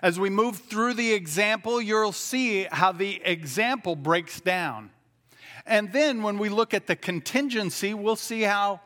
As 0.02 0.20
we 0.20 0.28
move 0.28 0.58
through 0.58 0.94
the 0.94 1.14
example, 1.14 1.80
you'll 1.80 2.12
see 2.12 2.64
how 2.64 2.92
the 2.92 3.22
example 3.24 3.96
breaks 3.96 4.38
down. 4.38 4.90
And 5.66 5.92
then 5.92 6.22
when 6.22 6.38
we 6.38 6.48
look 6.48 6.74
at 6.74 6.86
the 6.86 6.96
contingency, 6.96 7.94
we'll 7.94 8.16
see 8.16 8.42
how 8.42 8.80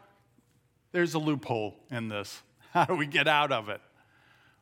there's 0.93 1.15
a 1.15 1.19
loophole 1.19 1.77
in 1.91 2.09
this. 2.09 2.43
How 2.73 2.85
do 2.85 2.95
we 2.95 3.07
get 3.07 3.29
out 3.29 3.53
of 3.53 3.69
it? 3.69 3.81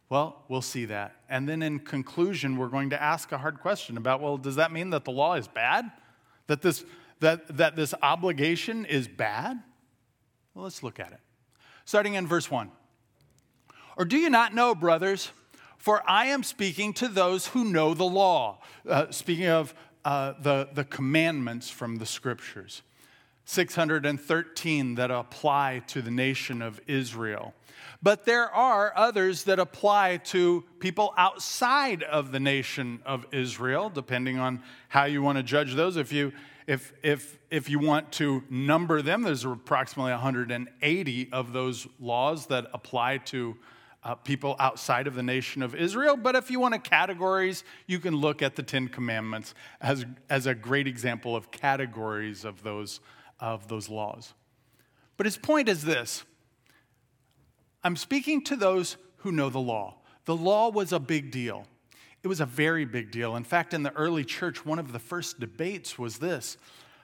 Well, 0.08 0.44
we'll 0.48 0.60
see 0.60 0.84
that. 0.86 1.16
And 1.30 1.48
then 1.48 1.62
in 1.62 1.78
conclusion, 1.78 2.58
we're 2.58 2.68
going 2.68 2.90
to 2.90 3.02
ask 3.02 3.32
a 3.32 3.38
hard 3.38 3.60
question 3.60 3.96
about 3.96 4.20
well, 4.20 4.36
does 4.36 4.56
that 4.56 4.70
mean 4.70 4.90
that 4.90 5.04
the 5.04 5.10
law 5.10 5.34
is 5.34 5.48
bad? 5.48 5.90
That 6.48 6.60
this, 6.60 6.84
that, 7.20 7.56
that 7.56 7.76
this 7.76 7.94
obligation 8.02 8.84
is 8.84 9.08
bad? 9.08 9.62
Well, 10.54 10.64
let's 10.64 10.82
look 10.82 11.00
at 11.00 11.12
it. 11.12 11.20
Starting 11.84 12.14
in 12.14 12.26
verse 12.26 12.50
1. 12.50 12.70
Or 13.96 14.04
do 14.04 14.18
you 14.18 14.28
not 14.28 14.54
know, 14.54 14.74
brothers? 14.74 15.30
For 15.78 16.02
I 16.08 16.26
am 16.26 16.42
speaking 16.42 16.92
to 16.94 17.08
those 17.08 17.48
who 17.48 17.64
know 17.64 17.94
the 17.94 18.04
law. 18.04 18.60
Uh, 18.88 19.10
speaking 19.10 19.48
of 19.48 19.74
uh, 20.04 20.34
the, 20.40 20.68
the 20.74 20.84
commandments 20.84 21.70
from 21.70 21.96
the 21.96 22.06
scriptures, 22.06 22.82
613 23.44 24.94
that 24.96 25.10
apply 25.10 25.82
to 25.88 26.02
the 26.02 26.10
nation 26.10 26.62
of 26.62 26.80
Israel. 26.86 27.54
But 28.02 28.24
there 28.24 28.52
are 28.52 28.92
others 28.96 29.44
that 29.44 29.60
apply 29.60 30.18
to 30.24 30.64
people 30.80 31.14
outside 31.16 32.02
of 32.02 32.32
the 32.32 32.40
nation 32.40 33.00
of 33.06 33.26
Israel, 33.30 33.90
depending 33.90 34.38
on 34.38 34.62
how 34.88 35.04
you 35.04 35.22
want 35.22 35.38
to 35.38 35.44
judge 35.44 35.74
those. 35.74 35.96
If 35.96 36.12
you, 36.12 36.32
if, 36.66 36.92
if, 37.02 37.38
if 37.50 37.68
you 37.70 37.78
want 37.78 38.10
to 38.12 38.42
number 38.50 39.02
them, 39.02 39.22
there's 39.22 39.44
approximately 39.44 40.12
180 40.12 41.28
of 41.32 41.52
those 41.52 41.86
laws 42.00 42.46
that 42.46 42.68
apply 42.72 43.18
to 43.18 43.56
uh, 44.04 44.14
people 44.16 44.56
outside 44.58 45.06
of 45.06 45.14
the 45.14 45.22
nation 45.22 45.62
of 45.62 45.74
Israel. 45.74 46.16
But 46.16 46.34
if 46.34 46.50
you 46.50 46.58
want 46.58 46.74
to 46.74 46.80
categories, 46.80 47.64
you 47.86 47.98
can 47.98 48.16
look 48.16 48.42
at 48.42 48.56
the 48.56 48.62
Ten 48.62 48.88
Commandments 48.88 49.54
as, 49.80 50.04
as 50.28 50.46
a 50.46 50.54
great 50.54 50.86
example 50.86 51.36
of 51.36 51.50
categories 51.50 52.44
of 52.44 52.62
those, 52.62 53.00
of 53.38 53.68
those 53.68 53.88
laws. 53.88 54.34
But 55.16 55.26
his 55.26 55.36
point 55.36 55.68
is 55.68 55.82
this 55.82 56.24
I'm 57.84 57.96
speaking 57.96 58.42
to 58.44 58.56
those 58.56 58.96
who 59.18 59.32
know 59.32 59.50
the 59.50 59.60
law. 59.60 59.96
The 60.24 60.36
law 60.36 60.70
was 60.70 60.92
a 60.92 61.00
big 61.00 61.30
deal. 61.30 61.66
It 62.22 62.28
was 62.28 62.40
a 62.40 62.46
very 62.46 62.84
big 62.84 63.10
deal. 63.10 63.34
In 63.34 63.42
fact, 63.42 63.74
in 63.74 63.82
the 63.82 63.92
early 63.94 64.24
church, 64.24 64.64
one 64.64 64.78
of 64.78 64.92
the 64.92 65.00
first 65.00 65.40
debates 65.40 65.98
was 65.98 66.18
this 66.18 66.56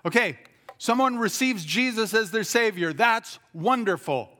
okay, 0.05 0.39
someone 0.79 1.19
receives 1.19 1.65
Jesus 1.65 2.15
as 2.15 2.31
their 2.31 2.45
Savior. 2.45 2.93
That's 2.93 3.39
wonderful. 3.53 4.31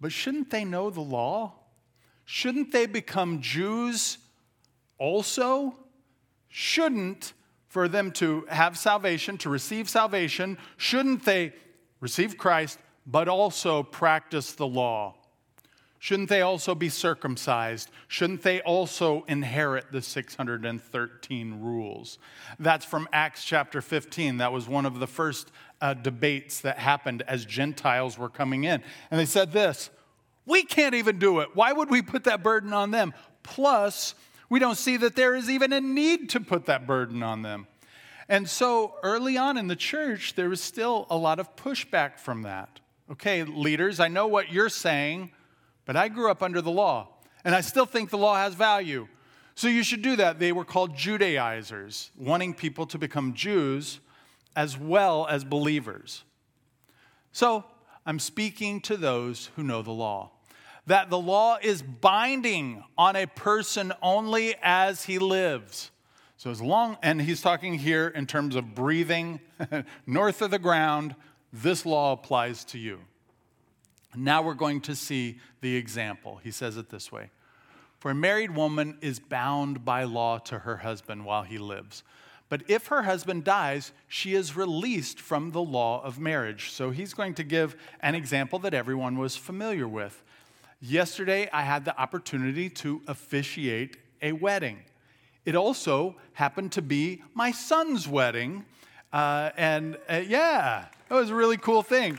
But 0.00 0.12
shouldn't 0.12 0.50
they 0.50 0.64
know 0.64 0.90
the 0.90 1.00
law? 1.00 1.54
Shouldn't 2.24 2.72
they 2.72 2.86
become 2.86 3.40
Jews 3.40 4.18
also? 4.98 5.74
Shouldn't, 6.48 7.32
for 7.68 7.88
them 7.88 8.10
to 8.12 8.46
have 8.48 8.78
salvation, 8.78 9.38
to 9.38 9.50
receive 9.50 9.88
salvation, 9.88 10.58
shouldn't 10.76 11.24
they 11.24 11.52
receive 12.00 12.38
Christ, 12.38 12.78
but 13.06 13.28
also 13.28 13.82
practice 13.82 14.52
the 14.52 14.66
law? 14.66 15.17
Shouldn't 16.00 16.28
they 16.28 16.42
also 16.42 16.74
be 16.74 16.88
circumcised? 16.88 17.90
Shouldn't 18.06 18.42
they 18.42 18.60
also 18.60 19.24
inherit 19.26 19.90
the 19.90 20.00
613 20.00 21.60
rules? 21.60 22.18
That's 22.60 22.84
from 22.84 23.08
Acts 23.12 23.44
chapter 23.44 23.82
15. 23.82 24.36
That 24.36 24.52
was 24.52 24.68
one 24.68 24.86
of 24.86 25.00
the 25.00 25.08
first 25.08 25.50
uh, 25.80 25.94
debates 25.94 26.60
that 26.60 26.78
happened 26.78 27.22
as 27.26 27.44
Gentiles 27.44 28.16
were 28.16 28.28
coming 28.28 28.64
in. 28.64 28.82
And 29.10 29.18
they 29.18 29.26
said 29.26 29.52
this 29.52 29.90
We 30.46 30.62
can't 30.62 30.94
even 30.94 31.18
do 31.18 31.40
it. 31.40 31.48
Why 31.54 31.72
would 31.72 31.90
we 31.90 32.00
put 32.00 32.24
that 32.24 32.44
burden 32.44 32.72
on 32.72 32.92
them? 32.92 33.12
Plus, 33.42 34.14
we 34.48 34.60
don't 34.60 34.78
see 34.78 34.98
that 34.98 35.16
there 35.16 35.34
is 35.34 35.50
even 35.50 35.72
a 35.72 35.80
need 35.80 36.30
to 36.30 36.40
put 36.40 36.66
that 36.66 36.86
burden 36.86 37.24
on 37.24 37.42
them. 37.42 37.66
And 38.28 38.48
so 38.48 38.94
early 39.02 39.36
on 39.36 39.56
in 39.56 39.66
the 39.66 39.76
church, 39.76 40.34
there 40.34 40.48
was 40.48 40.60
still 40.60 41.06
a 41.10 41.16
lot 41.16 41.40
of 41.40 41.56
pushback 41.56 42.18
from 42.18 42.42
that. 42.42 42.80
Okay, 43.10 43.42
leaders, 43.42 44.00
I 44.00 44.08
know 44.08 44.26
what 44.26 44.52
you're 44.52 44.68
saying 44.68 45.32
but 45.88 45.96
I 45.96 46.08
grew 46.08 46.30
up 46.30 46.42
under 46.42 46.60
the 46.60 46.70
law, 46.70 47.08
and 47.46 47.54
I 47.54 47.62
still 47.62 47.86
think 47.86 48.10
the 48.10 48.18
law 48.18 48.36
has 48.36 48.52
value. 48.52 49.08
So 49.54 49.68
you 49.68 49.82
should 49.82 50.02
do 50.02 50.16
that. 50.16 50.38
They 50.38 50.52
were 50.52 50.66
called 50.66 50.94
Judaizers, 50.94 52.10
wanting 52.14 52.52
people 52.52 52.84
to 52.88 52.98
become 52.98 53.32
Jews 53.32 54.00
as 54.54 54.76
well 54.76 55.26
as 55.28 55.44
believers. 55.44 56.24
So 57.32 57.64
I'm 58.04 58.18
speaking 58.18 58.82
to 58.82 58.98
those 58.98 59.48
who 59.56 59.62
know 59.62 59.80
the 59.80 59.90
law. 59.90 60.32
That 60.86 61.08
the 61.08 61.18
law 61.18 61.56
is 61.62 61.80
binding 61.80 62.84
on 62.98 63.16
a 63.16 63.24
person 63.24 63.94
only 64.02 64.56
as 64.60 65.04
he 65.04 65.18
lives. 65.18 65.90
So 66.36 66.50
as 66.50 66.60
long, 66.60 66.98
and 67.02 67.22
he's 67.22 67.40
talking 67.40 67.78
here 67.78 68.08
in 68.08 68.26
terms 68.26 68.56
of 68.56 68.74
breathing 68.74 69.40
north 70.06 70.42
of 70.42 70.50
the 70.50 70.58
ground, 70.58 71.16
this 71.50 71.86
law 71.86 72.12
applies 72.12 72.62
to 72.66 72.78
you. 72.78 73.00
Now 74.18 74.42
we're 74.42 74.54
going 74.54 74.80
to 74.82 74.96
see 74.96 75.38
the 75.60 75.76
example. 75.76 76.40
He 76.42 76.50
says 76.50 76.76
it 76.76 76.90
this 76.90 77.12
way 77.12 77.30
For 78.00 78.10
a 78.10 78.14
married 78.14 78.54
woman 78.54 78.98
is 79.00 79.18
bound 79.18 79.84
by 79.84 80.04
law 80.04 80.38
to 80.38 80.60
her 80.60 80.78
husband 80.78 81.24
while 81.24 81.44
he 81.44 81.58
lives. 81.58 82.02
But 82.48 82.62
if 82.66 82.86
her 82.86 83.02
husband 83.02 83.44
dies, 83.44 83.92
she 84.08 84.34
is 84.34 84.56
released 84.56 85.20
from 85.20 85.50
the 85.50 85.60
law 85.60 86.02
of 86.02 86.18
marriage. 86.18 86.70
So 86.70 86.90
he's 86.90 87.12
going 87.12 87.34
to 87.34 87.44
give 87.44 87.76
an 88.00 88.14
example 88.14 88.58
that 88.60 88.72
everyone 88.72 89.18
was 89.18 89.36
familiar 89.36 89.86
with. 89.86 90.22
Yesterday, 90.80 91.50
I 91.52 91.62
had 91.62 91.84
the 91.84 91.98
opportunity 92.00 92.70
to 92.70 93.02
officiate 93.06 93.98
a 94.22 94.32
wedding. 94.32 94.78
It 95.44 95.56
also 95.56 96.16
happened 96.32 96.72
to 96.72 96.82
be 96.82 97.22
my 97.34 97.50
son's 97.50 98.08
wedding. 98.08 98.64
Uh, 99.12 99.50
and 99.56 99.98
uh, 100.08 100.22
yeah, 100.26 100.86
it 101.10 101.14
was 101.14 101.30
a 101.30 101.34
really 101.34 101.58
cool 101.58 101.82
thing. 101.82 102.18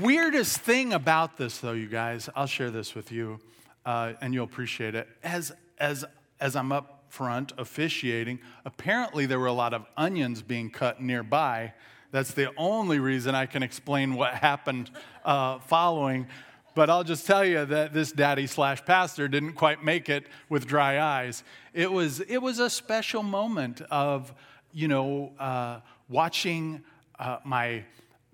Weirdest 0.00 0.58
thing 0.58 0.92
about 0.92 1.36
this, 1.36 1.58
though, 1.58 1.70
you 1.70 1.86
guys, 1.86 2.28
I'll 2.34 2.48
share 2.48 2.72
this 2.72 2.96
with 2.96 3.12
you, 3.12 3.38
uh, 3.84 4.14
and 4.20 4.34
you'll 4.34 4.42
appreciate 4.42 4.96
it. 4.96 5.06
As, 5.22 5.52
as, 5.78 6.04
as 6.40 6.56
I'm 6.56 6.72
up 6.72 7.04
front 7.08 7.52
officiating, 7.56 8.40
apparently 8.64 9.26
there 9.26 9.38
were 9.38 9.46
a 9.46 9.52
lot 9.52 9.72
of 9.72 9.86
onions 9.96 10.42
being 10.42 10.70
cut 10.70 11.00
nearby. 11.00 11.72
That's 12.10 12.32
the 12.32 12.52
only 12.56 12.98
reason 12.98 13.36
I 13.36 13.46
can 13.46 13.62
explain 13.62 14.16
what 14.16 14.34
happened 14.34 14.90
uh, 15.24 15.60
following. 15.60 16.26
But 16.74 16.90
I'll 16.90 17.04
just 17.04 17.24
tell 17.24 17.44
you 17.44 17.64
that 17.64 17.94
this 17.94 18.10
daddy 18.10 18.48
slash 18.48 18.84
pastor 18.84 19.28
didn't 19.28 19.52
quite 19.52 19.84
make 19.84 20.08
it 20.08 20.26
with 20.48 20.66
dry 20.66 21.00
eyes. 21.00 21.44
It 21.72 21.92
was, 21.92 22.18
it 22.20 22.38
was 22.38 22.58
a 22.58 22.68
special 22.68 23.22
moment 23.22 23.82
of, 23.82 24.34
you 24.72 24.88
know, 24.88 25.30
uh, 25.38 25.78
watching 26.08 26.82
uh, 27.20 27.38
my, 27.44 27.84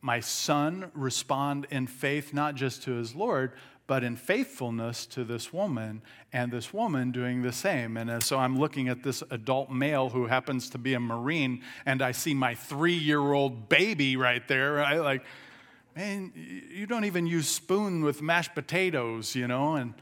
my 0.03 0.21
son 0.21 0.91
respond 0.95 1.67
in 1.71 1.87
faith, 1.87 2.35
not 2.35 2.57
just 2.57 2.83
to 2.83 2.93
his 2.93 3.15
Lord, 3.15 3.53
but 3.87 4.05
in 4.05 4.17
faithfulness 4.17 5.07
to 5.07 5.25
this 5.25 5.53
woman, 5.53 6.03
and 6.33 6.53
this 6.53 6.73
woman 6.73 7.11
doing 7.11 7.43
the 7.43 7.53
same. 7.53 7.97
And 7.97 8.23
so 8.23 8.39
I'm 8.39 8.59
looking 8.59 8.89
at 8.89 9.03
this 9.03 9.23
adult 9.31 9.71
male 9.71 10.09
who 10.09 10.27
happens 10.27 10.71
to 10.71 10.79
be 10.79 10.95
a 10.95 11.01
Marine, 11.01 11.63
and 11.87 12.03
I 12.03 12.13
see 12.13 12.35
my 12.35 12.55
three 12.55 12.95
year 12.95 13.33
old 13.33 13.69
baby 13.69 14.17
right 14.17 14.47
there. 14.49 14.75
Right? 14.75 14.99
Like, 14.99 15.25
man, 15.95 16.33
you 16.35 16.87
don't 16.87 17.05
even 17.05 17.27
use 17.27 17.49
spoon 17.49 18.03
with 18.03 18.23
mashed 18.23 18.55
potatoes, 18.55 19.35
you 19.35 19.47
know? 19.47 19.75
And 19.75 19.95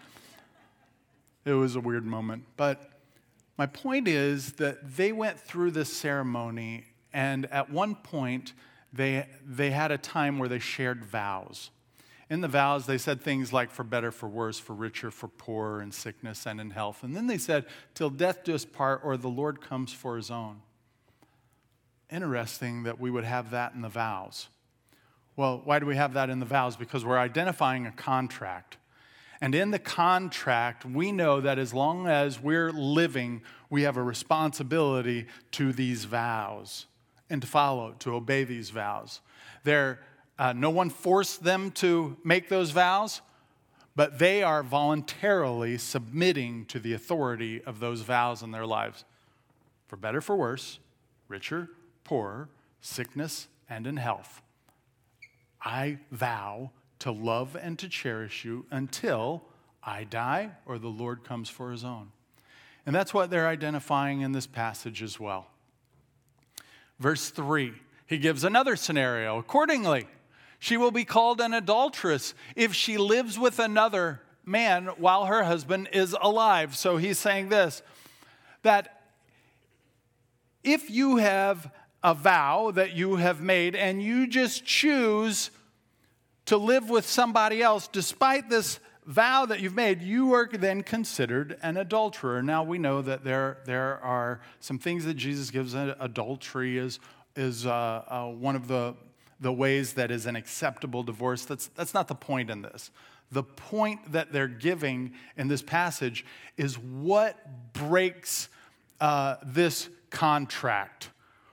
it 1.45 1.54
was 1.54 1.76
a 1.76 1.80
weird 1.80 2.04
moment. 2.04 2.45
But 2.57 2.90
my 3.59 3.66
point 3.66 4.09
is 4.09 4.52
that 4.52 4.97
they 4.97 5.12
went 5.12 5.40
through 5.40 5.73
this 5.73 5.92
ceremony, 5.92 6.85
and 7.12 7.47
at 7.47 7.71
one 7.71 7.95
point, 7.95 8.52
they, 8.93 9.27
they 9.47 9.71
had 9.71 9.91
a 9.91 9.99
time 9.99 10.39
where 10.39 10.49
they 10.49 10.59
shared 10.59 11.05
vows. 11.05 11.71
In 12.29 12.41
the 12.41 12.49
vows, 12.49 12.87
they 12.87 12.99
said 12.99 13.21
things 13.21 13.53
like, 13.53 13.71
for 13.71 13.83
better, 13.83 14.13
for 14.13 14.29
worse, 14.29 14.59
for 14.59 14.73
richer, 14.73 15.11
for 15.11 15.27
poorer, 15.29 15.83
in 15.83 15.91
sickness 15.91 16.47
and 16.47 16.61
in 16.61 16.71
health. 16.71 17.03
And 17.03 17.17
then 17.17 17.27
they 17.27 17.39
said, 17.39 17.67
till 17.95 18.11
death 18.11 18.45
do 18.45 18.55
us 18.55 18.65
part, 18.65 19.01
or 19.05 19.17
the 19.17 19.29
Lord 19.29 19.61
comes 19.61 19.93
for 19.93 20.17
his 20.17 20.31
own. 20.31 20.63
Interesting 22.11 22.85
that 22.85 23.01
we 23.01 23.11
would 23.11 23.25
have 23.25 23.51
that 23.51 23.75
in 23.75 23.83
the 23.83 23.89
vows. 23.89 24.49
Well, 25.37 25.61
why 25.65 25.79
do 25.79 25.87
we 25.87 25.97
have 25.97 26.15
that 26.15 26.31
in 26.31 26.39
the 26.39 26.47
vows? 26.47 26.77
Because 26.77 27.05
we're 27.05 27.19
identifying 27.19 27.87
a 27.87 27.93
contract. 27.93 28.77
And 29.41 29.55
in 29.55 29.71
the 29.71 29.79
contract, 29.79 30.85
we 30.85 31.13
know 31.13 31.41
that 31.41 31.59
as 31.59 31.73
long 31.73 32.07
as 32.07 32.41
we're 32.41 32.71
living, 32.71 33.43
we 33.71 33.83
have 33.83 33.97
a 33.97 34.03
responsibility 34.03 35.27
to 35.53 35.73
these 35.73 36.05
vows 36.05 36.87
and 37.31 37.41
to 37.41 37.49
follow, 37.49 37.95
to 38.01 38.15
obey 38.15 38.45
these 38.45 38.71
vows. 38.71 39.21
There, 39.65 40.01
uh, 40.39 40.53
no 40.53 40.71
one 40.71 40.91
forced 40.91 41.45
them 41.45 41.71
to 41.73 42.17
make 42.25 42.49
those 42.49 42.71
vows, 42.73 43.21
but 43.97 44.19
they 44.19 44.43
are 44.43 44.63
voluntarily 44.63 45.79
submitting 45.79 46.67
to 46.67 46.79
the 46.79 46.93
authority 46.93 47.63
of 47.63 47.81
those 47.81 48.03
vows 48.03 48.43
in 48.43 48.51
their 48.51 48.67
lives. 48.67 49.05
For 49.87 49.97
better, 49.97 50.21
for 50.21 50.37
worse, 50.37 50.79
richer, 51.29 51.69
poorer, 52.05 52.49
sickness, 52.81 53.49
and 53.69 53.87
in 53.87 53.97
health. 53.97 54.43
I 55.63 55.99
vow 56.11 56.71
to 57.01 57.13
love 57.13 57.57
and 57.61 57.79
to 57.79 57.89
cherish 57.89 58.45
you 58.45 58.67
until 58.71 59.43
I 59.83 60.05
die 60.05 60.51
or 60.67 60.79
the 60.79 60.89
Lord 60.89 61.25
comes 61.25 61.49
for 61.49 61.71
his 61.71 61.85
own. 61.85 62.13
And 62.87 62.95
that's 62.95 63.13
what 63.13 63.31
they're 63.31 63.49
identifying 63.49 64.21
in 64.23 64.33
this 64.33 64.47
passage 64.47 65.03
as 65.03 65.21
well. 65.21 65.49
Verse 67.00 67.30
3, 67.30 67.73
he 68.07 68.19
gives 68.19 68.45
another 68.45 68.76
scenario. 68.76 69.38
Accordingly, 69.38 70.07
she 70.59 70.76
will 70.76 70.90
be 70.90 71.07
called 71.07 71.40
an 71.40 71.54
adulteress 71.54 72.35
if 72.54 72.75
she 72.75 72.99
lives 72.99 73.38
with 73.38 73.59
another 73.59 74.21
man 74.45 74.87
while 74.99 75.25
her 75.25 75.42
husband 75.42 75.88
is 75.92 76.14
alive. 76.21 76.76
So 76.76 76.99
he's 76.99 77.19
saying 77.19 77.49
this 77.49 77.83
that 78.62 79.00
if 80.62 80.90
you 80.90 81.16
have 81.16 81.73
a 82.02 82.12
vow 82.12 82.71
that 82.73 82.95
you 82.95 83.16
have 83.16 83.40
made 83.40 83.75
and 83.75 84.02
you 84.02 84.26
just 84.26 84.66
choose 84.66 85.50
to 86.45 86.59
live 86.59 86.90
with 86.90 87.07
somebody 87.07 87.62
else 87.62 87.88
despite 87.88 88.50
this 88.50 88.78
vow 89.11 89.45
that 89.45 89.59
you've 89.59 89.75
made, 89.75 90.00
you 90.00 90.33
are 90.35 90.47
then 90.47 90.83
considered 90.83 91.59
an 91.62 91.76
adulterer. 91.76 92.43
Now 92.43 92.62
we 92.62 92.79
know 92.79 93.02
that 93.02 93.25
there, 93.25 93.59
there 93.67 93.99
are 94.05 94.40
some 94.61 94.79
things 94.79 95.05
that 95.05 95.14
Jesus 95.14 95.50
gives. 95.50 95.75
Adultery 95.75 96.79
is, 96.79 97.00
is 97.35 97.67
uh, 97.67 97.71
uh, 98.07 98.26
one 98.29 98.55
of 98.55 98.69
the, 98.69 98.95
the 99.40 99.52
ways 99.52 99.95
that 99.95 100.12
is 100.12 100.26
an 100.26 100.37
acceptable 100.37 101.02
divorce. 101.02 101.45
That's, 101.45 101.67
that's 101.75 101.93
not 101.93 102.07
the 102.07 102.14
point 102.14 102.50
in 102.50 102.62
this. 102.62 102.93
The 103.33 103.43
point 103.43 104.12
that 104.12 104.33
they're 104.33 104.49
giving 104.49 105.13
in 105.37 105.49
this 105.49 105.63
passage 105.63 106.25
is 106.56 106.78
what 106.78 107.73
breaks 107.73 108.49
uh, 109.00 109.37
this 109.45 109.89
contract. 110.11 111.11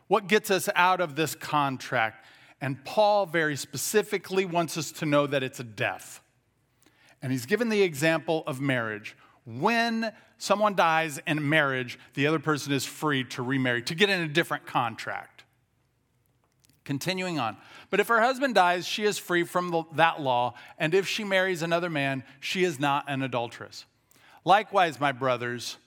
What 0.07 0.27
gets 0.27 0.51
us 0.51 0.69
out 0.75 1.01
of 1.01 1.15
this 1.15 1.33
contract? 1.33 2.25
And 2.61 2.83
Paul 2.85 3.25
very 3.25 3.55
specifically 3.55 4.45
wants 4.45 4.77
us 4.77 4.91
to 4.93 5.05
know 5.05 5.27
that 5.27 5.43
it's 5.43 5.59
a 5.59 5.63
death. 5.63 6.21
And 7.21 7.31
he's 7.31 7.45
given 7.45 7.69
the 7.69 7.81
example 7.81 8.43
of 8.45 8.61
marriage. 8.61 9.15
When 9.45 10.11
someone 10.37 10.75
dies 10.75 11.19
in 11.25 11.47
marriage, 11.47 11.97
the 12.13 12.27
other 12.27 12.39
person 12.39 12.73
is 12.73 12.85
free 12.85 13.23
to 13.25 13.41
remarry, 13.41 13.81
to 13.83 13.95
get 13.95 14.09
in 14.09 14.21
a 14.21 14.27
different 14.27 14.65
contract. 14.65 15.43
Continuing 16.83 17.39
on. 17.39 17.57
But 17.89 17.99
if 17.99 18.07
her 18.07 18.21
husband 18.21 18.55
dies, 18.55 18.85
she 18.85 19.03
is 19.03 19.17
free 19.17 19.43
from 19.43 19.71
the, 19.71 19.83
that 19.95 20.21
law, 20.21 20.53
and 20.77 20.93
if 20.93 21.07
she 21.07 21.23
marries 21.23 21.61
another 21.61 21.89
man, 21.89 22.23
she 22.39 22.63
is 22.63 22.79
not 22.79 23.05
an 23.07 23.21
adulteress. 23.21 23.85
Likewise, 24.45 24.99
my 24.99 25.11
brothers, 25.11 25.77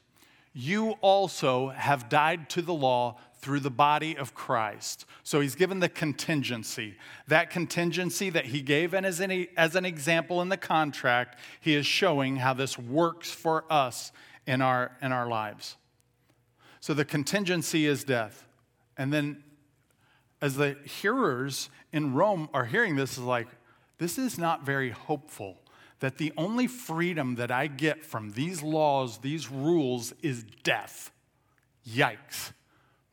you 0.53 0.91
also 1.01 1.69
have 1.69 2.09
died 2.09 2.51
to 2.51 2.63
the 2.63 2.75
law 2.75 3.19
through 3.43 3.61
the 3.61 3.71
body 3.71 4.17
of 4.17 4.35
Christ. 4.35 5.07
So 5.23 5.41
he's 5.41 5.55
given 5.55 5.81
the 5.81 5.89
contingency. 5.89 6.97
That 7.27 7.51
contingency 7.51 8.31
that 8.31 8.47
he 8.47 8.61
gave 8.61 8.93
and 8.93 9.07
as 9.07 9.21
an, 9.21 9.47
as 9.57 9.75
an 9.75 9.85
example 9.85 10.43
in 10.43 10.51
the 10.51 10.57
contract, 10.57 11.39
he 11.61 11.75
is 11.75 11.87
showing 11.87 12.37
how 12.37 12.55
this 12.55 12.79
works 12.79 13.31
for 13.31 13.65
us 13.71 14.13
in 14.47 14.61
our, 14.61 14.93
in 15.01 15.13
our 15.13 15.29
lives. 15.29 15.77
So 16.81 16.95
the 16.95 17.05
contingency 17.05 17.87
is 17.87 18.05
death. 18.05 18.47
And 18.97 19.13
then 19.13 19.43
as 20.43 20.57
the 20.57 20.77
hearers 20.85 21.71
in 21.93 22.15
Rome 22.15 22.49
are 22.53 22.65
hearing 22.67 22.97
this, 22.97 23.13
is 23.13 23.25
like, 23.25 23.49
this 23.99 24.19
is 24.19 24.39
not 24.39 24.65
very 24.65 24.91
hopeful. 24.91 25.59
That 26.01 26.17
the 26.17 26.33
only 26.37 26.67
freedom 26.67 27.35
that 27.35 27.51
I 27.51 27.67
get 27.67 28.05
from 28.05 28.33
these 28.33 28.63
laws, 28.63 29.19
these 29.19 29.51
rules, 29.51 30.15
is 30.23 30.45
death. 30.63 31.11
Yikes. 31.87 32.53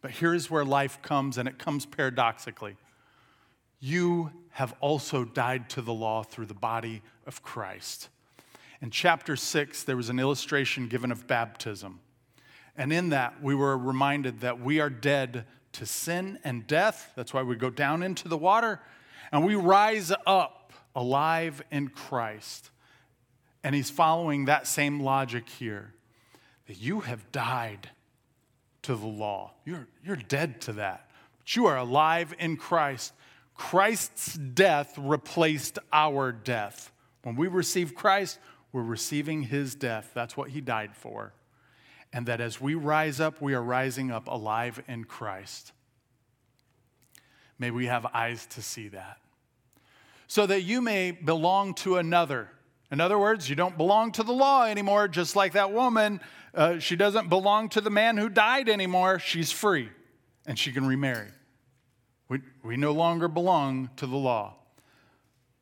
But 0.08 0.16
here's 0.16 0.50
where 0.50 0.64
life 0.64 1.02
comes, 1.02 1.38
and 1.38 1.50
it 1.50 1.60
comes 1.60 1.86
paradoxically. 1.86 2.78
You 3.82 4.32
have 4.52 4.74
also 4.80 5.26
died 5.26 5.70
to 5.72 5.82
the 5.82 5.92
law 5.92 6.24
through 6.24 6.46
the 6.46 6.54
body 6.54 7.02
of 7.26 7.44
Christ. 7.44 8.08
In 8.82 8.90
chapter 8.90 9.36
6, 9.36 9.84
there 9.84 9.98
was 9.98 10.08
an 10.08 10.18
illustration 10.18 10.88
given 10.88 11.12
of 11.12 11.28
baptism. 11.28 12.00
And 12.78 12.94
in 12.94 13.10
that, 13.10 13.44
we 13.44 13.54
were 13.54 13.78
reminded 13.78 14.40
that 14.40 14.62
we 14.62 14.80
are 14.80 14.90
dead 14.90 15.44
to 15.74 15.86
sin 15.86 16.40
and 16.46 16.66
death. 16.66 17.12
That's 17.18 17.34
why 17.34 17.44
we 17.44 17.58
go 17.58 17.70
down 17.70 18.02
into 18.02 18.30
the 18.30 18.38
water. 18.38 18.80
And 19.34 19.46
we 19.46 19.56
rise 19.56 20.14
up 20.26 20.72
alive 20.96 21.62
in 21.70 21.90
Christ. 21.90 22.70
And 23.62 23.76
he's 23.76 23.90
following 23.90 24.46
that 24.46 24.68
same 24.68 25.02
logic 25.02 25.50
here 25.50 25.94
that 26.68 26.80
you 26.80 27.02
have 27.02 27.30
died 27.34 27.90
to 28.88 28.96
the 28.96 29.06
law. 29.06 29.52
You're, 29.66 29.86
you're 30.02 30.16
dead 30.16 30.62
to 30.62 30.74
that. 30.74 31.10
But 31.40 31.58
you 31.58 31.66
are 31.66 31.76
alive 31.76 32.34
in 32.40 32.56
Christ. 32.56 33.12
Christ's 33.54 34.36
death 34.36 34.98
replaced 34.98 35.78
our 35.92 36.32
death. 36.32 36.94
When 37.24 37.36
we 37.36 37.50
receive 37.50 37.96
Christ, 37.96 38.40
we're 38.72 38.84
receiving 38.84 39.44
his 39.44 39.76
death. 39.76 40.12
That's 40.14 40.38
what 40.38 40.52
he 40.52 40.62
died 40.62 40.96
for. 40.96 41.34
And 42.14 42.28
that 42.28 42.40
as 42.40 42.62
we 42.62 42.76
rise 42.76 43.20
up, 43.20 43.42
we 43.42 43.54
are 43.54 43.62
rising 43.62 44.10
up 44.10 44.30
alive 44.30 44.82
in 44.88 45.04
Christ. 45.04 45.74
May 47.60 47.72
we 47.72 47.88
have 47.88 48.06
eyes 48.14 48.46
to 48.52 48.62
see 48.62 48.88
that. 48.88 49.18
So 50.28 50.46
that 50.46 50.62
you 50.62 50.82
may 50.82 51.12
belong 51.12 51.74
to 51.76 51.98
another. 51.98 52.52
In 52.90 53.02
other 53.02 53.20
words, 53.20 53.50
you 53.50 53.56
don't 53.56 53.78
belong 53.78 54.14
to 54.14 54.24
the 54.24 54.32
law 54.32 54.66
anymore, 54.66 55.08
just 55.08 55.36
like 55.36 55.54
that 55.54 55.72
woman 55.72 56.22
uh, 56.58 56.80
she 56.80 56.96
doesn't 56.96 57.30
belong 57.30 57.70
to 57.70 57.82
the 57.82 57.92
man 57.92 58.18
who 58.18 58.30
died 58.30 58.68
anymore. 58.68 59.20
She's 59.20 59.52
free 59.52 59.90
and 60.48 60.58
she 60.58 60.72
can 60.72 60.88
remarry. 60.88 61.30
We, 62.30 62.42
we 62.64 62.78
no 62.78 62.94
longer 62.94 63.28
belong 63.28 63.92
to 63.98 64.08
the 64.08 64.18
law. 64.18 64.56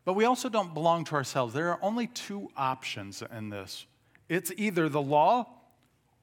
But 0.05 0.13
we 0.13 0.23
also 0.23 0.47
don't 0.47 0.73
belong 0.73 1.03
to 1.05 1.15
ourselves. 1.15 1.53
There 1.53 1.69
are 1.69 1.79
only 1.81 2.07
two 2.07 2.49
options 2.55 3.21
in 3.35 3.49
this 3.49 3.85
it's 4.27 4.51
either 4.57 4.89
the 4.89 5.01
law 5.01 5.47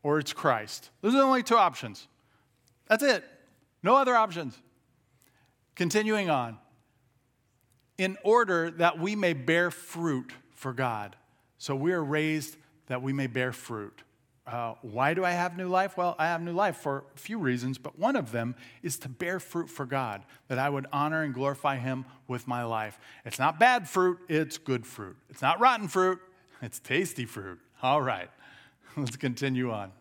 or 0.02 0.18
it's 0.18 0.32
Christ. 0.32 0.90
Those 1.02 1.14
are 1.14 1.18
the 1.18 1.22
only 1.22 1.42
two 1.44 1.56
options. 1.56 2.08
That's 2.88 3.04
it. 3.04 3.24
No 3.82 3.94
other 3.94 4.16
options. 4.16 4.58
Continuing 5.76 6.30
on. 6.30 6.58
In 7.98 8.16
order 8.24 8.70
that 8.72 8.98
we 8.98 9.14
may 9.14 9.34
bear 9.34 9.70
fruit 9.70 10.32
for 10.62 10.72
God. 10.72 11.16
So 11.58 11.76
we 11.76 11.92
are 11.92 12.02
raised 12.02 12.56
that 12.86 13.02
we 13.02 13.12
may 13.12 13.26
bear 13.26 13.52
fruit. 13.52 14.02
Uh, 14.46 14.74
why 14.82 15.14
do 15.14 15.24
I 15.24 15.32
have 15.32 15.56
new 15.56 15.68
life? 15.68 15.96
Well, 15.96 16.16
I 16.18 16.26
have 16.26 16.40
new 16.40 16.52
life 16.52 16.76
for 16.76 17.04
a 17.14 17.18
few 17.18 17.38
reasons, 17.38 17.78
but 17.78 17.98
one 17.98 18.16
of 18.16 18.32
them 18.32 18.56
is 18.82 18.98
to 18.98 19.08
bear 19.08 19.38
fruit 19.38 19.68
for 19.68 19.86
God, 19.86 20.24
that 20.48 20.58
I 20.58 20.68
would 20.68 20.86
honor 20.92 21.22
and 21.22 21.32
glorify 21.32 21.76
Him 21.76 22.04
with 22.26 22.48
my 22.48 22.64
life. 22.64 22.98
It's 23.24 23.38
not 23.38 23.60
bad 23.60 23.88
fruit, 23.88 24.18
it's 24.28 24.58
good 24.58 24.86
fruit. 24.86 25.16
It's 25.30 25.42
not 25.42 25.60
rotten 25.60 25.86
fruit, 25.86 26.18
it's 26.60 26.80
tasty 26.80 27.24
fruit. 27.24 27.60
All 27.82 28.02
right, 28.02 28.30
let's 28.96 29.16
continue 29.16 29.70
on. 29.70 29.92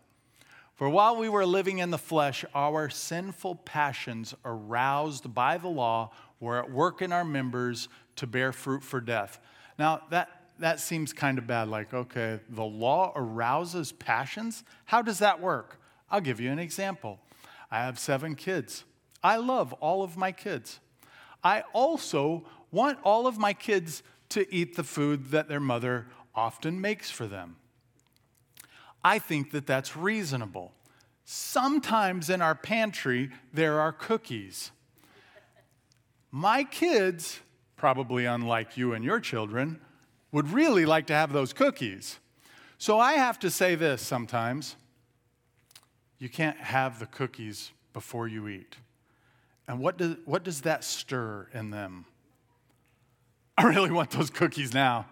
For 0.74 0.88
while 0.88 1.16
we 1.16 1.28
were 1.28 1.46
living 1.46 1.78
in 1.78 1.90
the 1.90 1.98
flesh, 1.98 2.44
our 2.54 2.90
sinful 2.90 3.56
passions 3.56 4.34
aroused 4.44 5.32
by 5.32 5.58
the 5.58 5.68
law 5.68 6.10
We're 6.40 6.58
at 6.58 6.72
work 6.72 7.00
in 7.02 7.12
our 7.12 7.24
members 7.24 7.88
to 8.16 8.26
bear 8.26 8.52
fruit 8.52 8.82
for 8.82 9.00
death. 9.00 9.38
Now, 9.78 10.02
that, 10.10 10.41
that 10.58 10.80
seems 10.80 11.12
kind 11.12 11.38
of 11.38 11.46
bad. 11.46 11.68
Like, 11.68 11.92
okay, 11.92 12.40
the 12.48 12.64
law 12.64 13.12
arouses 13.16 13.92
passions? 13.92 14.64
How 14.84 15.02
does 15.02 15.18
that 15.18 15.40
work? 15.40 15.80
I'll 16.10 16.20
give 16.20 16.40
you 16.40 16.50
an 16.50 16.58
example. 16.58 17.18
I 17.70 17.78
have 17.78 17.98
seven 17.98 18.34
kids. 18.34 18.84
I 19.22 19.36
love 19.36 19.72
all 19.74 20.02
of 20.02 20.16
my 20.16 20.32
kids. 20.32 20.80
I 21.42 21.62
also 21.72 22.44
want 22.70 22.98
all 23.02 23.26
of 23.26 23.38
my 23.38 23.52
kids 23.52 24.02
to 24.30 24.52
eat 24.54 24.76
the 24.76 24.84
food 24.84 25.30
that 25.30 25.48
their 25.48 25.60
mother 25.60 26.06
often 26.34 26.80
makes 26.80 27.10
for 27.10 27.26
them. 27.26 27.56
I 29.04 29.18
think 29.18 29.50
that 29.50 29.66
that's 29.66 29.96
reasonable. 29.96 30.72
Sometimes 31.24 32.30
in 32.30 32.42
our 32.42 32.54
pantry, 32.54 33.30
there 33.52 33.80
are 33.80 33.92
cookies. 33.92 34.70
My 36.30 36.64
kids, 36.64 37.40
probably 37.76 38.24
unlike 38.24 38.76
you 38.76 38.92
and 38.92 39.04
your 39.04 39.20
children, 39.20 39.80
would 40.32 40.50
really 40.50 40.86
like 40.86 41.06
to 41.06 41.14
have 41.14 41.32
those 41.32 41.52
cookies. 41.52 42.18
So 42.78 42.98
I 42.98 43.12
have 43.12 43.38
to 43.40 43.50
say 43.50 43.74
this 43.74 44.02
sometimes 44.02 44.76
you 46.18 46.28
can't 46.28 46.56
have 46.56 46.98
the 46.98 47.06
cookies 47.06 47.72
before 47.92 48.28
you 48.28 48.48
eat. 48.48 48.76
And 49.66 49.80
what 49.80 49.98
does, 49.98 50.16
what 50.24 50.44
does 50.44 50.62
that 50.62 50.84
stir 50.84 51.48
in 51.52 51.70
them? 51.70 52.06
I 53.58 53.64
really 53.64 53.90
want 53.90 54.10
those 54.10 54.30
cookies 54.30 54.72
now. 54.72 55.06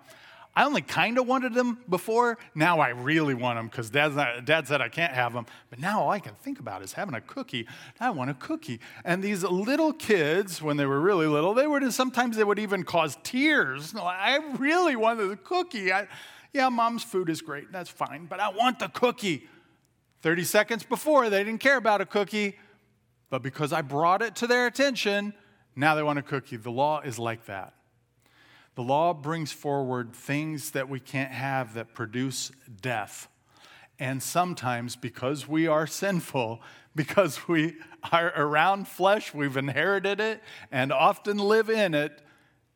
I 0.56 0.64
only 0.64 0.82
kind 0.82 1.16
of 1.18 1.28
wanted 1.28 1.54
them 1.54 1.78
before. 1.88 2.36
Now 2.54 2.80
I 2.80 2.88
really 2.88 3.34
want 3.34 3.58
them 3.58 3.68
because 3.68 3.88
Dad, 3.88 4.44
Dad 4.44 4.66
said 4.66 4.80
I 4.80 4.88
can't 4.88 5.12
have 5.12 5.32
them. 5.32 5.46
But 5.70 5.78
now 5.78 6.02
all 6.02 6.10
I 6.10 6.18
can 6.18 6.34
think 6.34 6.58
about 6.58 6.82
is 6.82 6.92
having 6.92 7.14
a 7.14 7.20
cookie. 7.20 7.68
I 8.00 8.10
want 8.10 8.30
a 8.30 8.34
cookie. 8.34 8.80
And 9.04 9.22
these 9.22 9.44
little 9.44 9.92
kids, 9.92 10.60
when 10.60 10.76
they 10.76 10.86
were 10.86 11.00
really 11.00 11.28
little, 11.28 11.54
they 11.54 11.66
would 11.66 11.92
sometimes 11.92 12.36
they 12.36 12.44
would 12.44 12.58
even 12.58 12.82
cause 12.82 13.16
tears. 13.22 13.94
I 13.94 14.40
really 14.58 14.96
wanted 14.96 15.28
the 15.28 15.36
cookie. 15.36 15.92
I, 15.92 16.08
yeah, 16.52 16.68
mom's 16.68 17.04
food 17.04 17.30
is 17.30 17.40
great. 17.42 17.70
That's 17.70 17.90
fine. 17.90 18.26
But 18.26 18.40
I 18.40 18.48
want 18.50 18.80
the 18.80 18.88
cookie. 18.88 19.48
30 20.22 20.44
seconds 20.44 20.84
before, 20.84 21.30
they 21.30 21.42
didn't 21.44 21.60
care 21.60 21.76
about 21.76 22.00
a 22.00 22.06
cookie. 22.06 22.58
But 23.30 23.42
because 23.42 23.72
I 23.72 23.82
brought 23.82 24.20
it 24.20 24.34
to 24.36 24.46
their 24.46 24.66
attention, 24.66 25.32
now 25.76 25.94
they 25.94 26.02
want 26.02 26.18
a 26.18 26.22
cookie. 26.22 26.56
The 26.56 26.70
law 26.70 27.00
is 27.00 27.18
like 27.18 27.46
that. 27.46 27.74
The 28.80 28.86
law 28.86 29.12
brings 29.12 29.52
forward 29.52 30.14
things 30.14 30.70
that 30.70 30.88
we 30.88 31.00
can't 31.00 31.32
have 31.32 31.74
that 31.74 31.92
produce 31.92 32.50
death. 32.80 33.28
And 33.98 34.22
sometimes, 34.22 34.96
because 34.96 35.46
we 35.46 35.66
are 35.66 35.86
sinful, 35.86 36.62
because 36.94 37.46
we 37.46 37.76
are 38.10 38.32
around 38.34 38.88
flesh, 38.88 39.34
we've 39.34 39.58
inherited 39.58 40.18
it 40.18 40.42
and 40.72 40.92
often 40.92 41.36
live 41.36 41.68
in 41.68 41.92
it, 41.92 42.22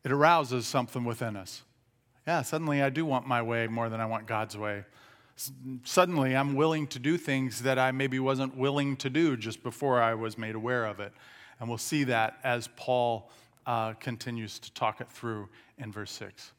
it 0.03 0.11
arouses 0.11 0.67
something 0.67 1.05
within 1.05 1.35
us. 1.35 1.63
Yeah, 2.27 2.43
suddenly 2.43 2.83
I 2.83 2.91
do 2.91 3.03
want 3.03 3.25
my 3.25 3.41
way 3.41 3.65
more 3.65 3.89
than 3.89 3.99
I 3.99 4.05
want 4.05 4.27
God's 4.27 4.55
way. 4.55 4.83
Suddenly 5.85 6.37
I'm 6.37 6.53
willing 6.53 6.85
to 6.89 6.99
do 6.99 7.17
things 7.17 7.63
that 7.63 7.79
I 7.79 7.91
maybe 7.91 8.19
wasn't 8.19 8.55
willing 8.55 8.95
to 8.97 9.09
do 9.09 9.37
just 9.37 9.63
before 9.63 9.99
I 9.99 10.13
was 10.13 10.37
made 10.37 10.53
aware 10.53 10.85
of 10.85 10.99
it. 10.99 11.13
And 11.59 11.67
we'll 11.67 11.79
see 11.79 12.03
that 12.03 12.37
as 12.43 12.69
Paul 12.75 13.31
uh, 13.65 13.93
continues 13.93 14.59
to 14.59 14.71
talk 14.73 15.01
it 15.01 15.09
through 15.09 15.49
in 15.77 15.91
verse 15.91 16.11
6. 16.11 16.51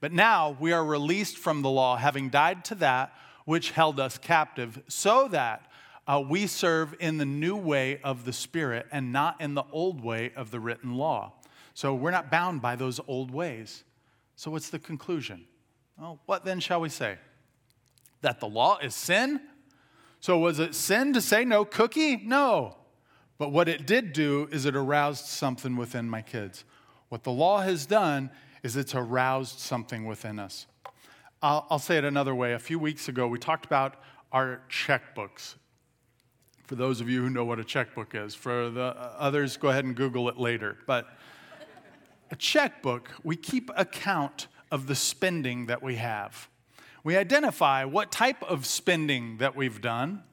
But 0.00 0.12
now 0.12 0.56
we 0.58 0.72
are 0.72 0.84
released 0.84 1.38
from 1.38 1.62
the 1.62 1.70
law, 1.70 1.96
having 1.96 2.30
died 2.30 2.64
to 2.66 2.74
that 2.76 3.12
which 3.44 3.70
held 3.70 3.98
us 3.98 4.18
captive, 4.18 4.82
so 4.88 5.28
that 5.28 5.70
uh, 6.06 6.22
we 6.26 6.46
serve 6.46 6.94
in 6.98 7.18
the 7.18 7.24
new 7.24 7.56
way 7.56 8.00
of 8.02 8.24
the 8.24 8.32
Spirit 8.32 8.86
and 8.90 9.12
not 9.12 9.40
in 9.40 9.54
the 9.54 9.64
old 9.72 10.02
way 10.02 10.32
of 10.36 10.50
the 10.50 10.60
written 10.60 10.94
law. 10.94 11.32
So 11.74 11.94
we're 11.94 12.10
not 12.10 12.30
bound 12.30 12.62
by 12.62 12.76
those 12.76 13.00
old 13.06 13.30
ways. 13.30 13.84
So 14.36 14.50
what's 14.50 14.70
the 14.70 14.78
conclusion? 14.78 15.44
Well, 15.98 16.18
what 16.26 16.44
then 16.44 16.60
shall 16.60 16.80
we 16.80 16.88
say? 16.88 17.18
That 18.22 18.40
the 18.40 18.48
law 18.48 18.78
is 18.78 18.94
sin? 18.94 19.40
So 20.20 20.38
was 20.38 20.58
it 20.58 20.74
sin 20.74 21.12
to 21.12 21.20
say 21.20 21.44
no 21.44 21.64
cookie? 21.64 22.16
No. 22.16 22.76
But 23.40 23.52
what 23.52 23.70
it 23.70 23.86
did 23.86 24.12
do 24.12 24.50
is 24.52 24.66
it 24.66 24.76
aroused 24.76 25.24
something 25.24 25.74
within 25.74 26.10
my 26.10 26.20
kids. 26.20 26.62
What 27.08 27.24
the 27.24 27.32
law 27.32 27.62
has 27.62 27.86
done 27.86 28.30
is 28.62 28.76
it's 28.76 28.94
aroused 28.94 29.60
something 29.60 30.04
within 30.04 30.38
us. 30.38 30.66
I'll, 31.40 31.66
I'll, 31.70 31.78
say 31.78 31.96
it 31.96 32.04
another 32.04 32.34
way. 32.34 32.52
A 32.52 32.58
few 32.58 32.78
weeks 32.78 33.08
ago, 33.08 33.26
we 33.26 33.38
talked 33.38 33.64
about 33.64 33.94
our 34.30 34.60
checkbooks. 34.68 35.54
For 36.66 36.74
those 36.74 37.00
of 37.00 37.08
you 37.08 37.22
who 37.22 37.30
know 37.30 37.46
what 37.46 37.58
a 37.58 37.64
checkbook 37.64 38.14
is, 38.14 38.34
for 38.34 38.68
the 38.68 38.94
others, 39.18 39.56
go 39.56 39.70
ahead 39.70 39.86
and 39.86 39.96
Google 39.96 40.28
it 40.28 40.36
later. 40.36 40.76
But 40.86 41.08
a 42.30 42.36
checkbook, 42.36 43.10
we 43.24 43.36
keep 43.36 43.70
account 43.74 44.48
of 44.70 44.86
the 44.86 44.94
spending 44.94 45.64
that 45.64 45.82
we 45.82 45.96
have. 45.96 46.50
We 47.04 47.16
identify 47.16 47.86
what 47.86 48.12
type 48.12 48.42
of 48.42 48.66
spending 48.66 49.38
that 49.38 49.56
we've 49.56 49.80
done, 49.80 50.24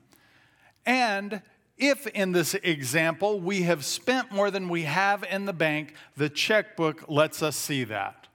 and 0.85 1.41
if 1.77 2.07
in 2.07 2.31
this 2.31 2.55
example 2.55 3.39
we 3.39 3.63
have 3.63 3.85
spent 3.85 4.31
more 4.31 4.49
than 4.49 4.67
we 4.69 4.83
have 4.83 5.23
in 5.23 5.45
the 5.45 5.53
bank, 5.53 5.93
the 6.15 6.29
checkbook 6.29 7.07
lets 7.07 7.43
us 7.43 7.55
see 7.55 7.83
that. 7.85 8.27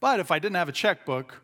But 0.00 0.20
if 0.20 0.30
I 0.30 0.38
didn't 0.38 0.56
have 0.56 0.68
a 0.68 0.72
checkbook, 0.72 1.42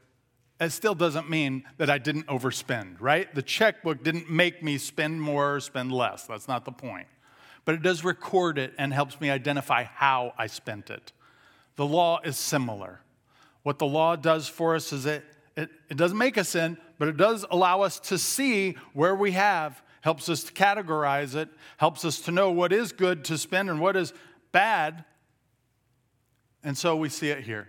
it 0.60 0.70
still 0.70 0.94
doesn't 0.94 1.28
mean 1.28 1.64
that 1.78 1.90
I 1.90 1.98
didn't 1.98 2.26
overspend, 2.28 2.96
right? 3.00 3.32
The 3.34 3.42
checkbook 3.42 4.02
didn't 4.02 4.30
make 4.30 4.62
me 4.62 4.78
spend 4.78 5.20
more 5.20 5.56
or 5.56 5.60
spend 5.60 5.92
less. 5.92 6.24
That's 6.26 6.48
not 6.48 6.64
the 6.64 6.72
point. 6.72 7.08
But 7.64 7.74
it 7.74 7.82
does 7.82 8.04
record 8.04 8.58
it 8.58 8.72
and 8.78 8.92
helps 8.92 9.20
me 9.20 9.30
identify 9.30 9.84
how 9.84 10.34
I 10.38 10.46
spent 10.46 10.90
it. 10.90 11.12
The 11.76 11.86
law 11.86 12.20
is 12.22 12.36
similar. 12.36 13.00
What 13.62 13.78
the 13.78 13.86
law 13.86 14.16
does 14.16 14.48
for 14.48 14.74
us 14.74 14.92
is 14.92 15.06
it, 15.06 15.24
it, 15.56 15.70
it 15.88 15.96
doesn't 15.96 16.18
make 16.18 16.38
us 16.38 16.50
sin, 16.50 16.76
but 16.98 17.08
it 17.08 17.16
does 17.16 17.44
allow 17.50 17.82
us 17.82 17.98
to 18.00 18.18
see 18.18 18.76
where 18.92 19.14
we 19.14 19.32
have 19.32 19.82
helps 20.02 20.28
us 20.28 20.44
to 20.44 20.52
categorize 20.52 21.34
it, 21.34 21.48
helps 21.78 22.04
us 22.04 22.20
to 22.20 22.30
know 22.30 22.50
what 22.50 22.72
is 22.72 22.92
good 22.92 23.24
to 23.24 23.38
spend 23.38 23.70
and 23.70 23.80
what 23.80 23.96
is 23.96 24.12
bad. 24.50 25.04
And 26.62 26.76
so 26.76 26.94
we 26.94 27.08
see 27.08 27.30
it 27.30 27.44
here. 27.44 27.68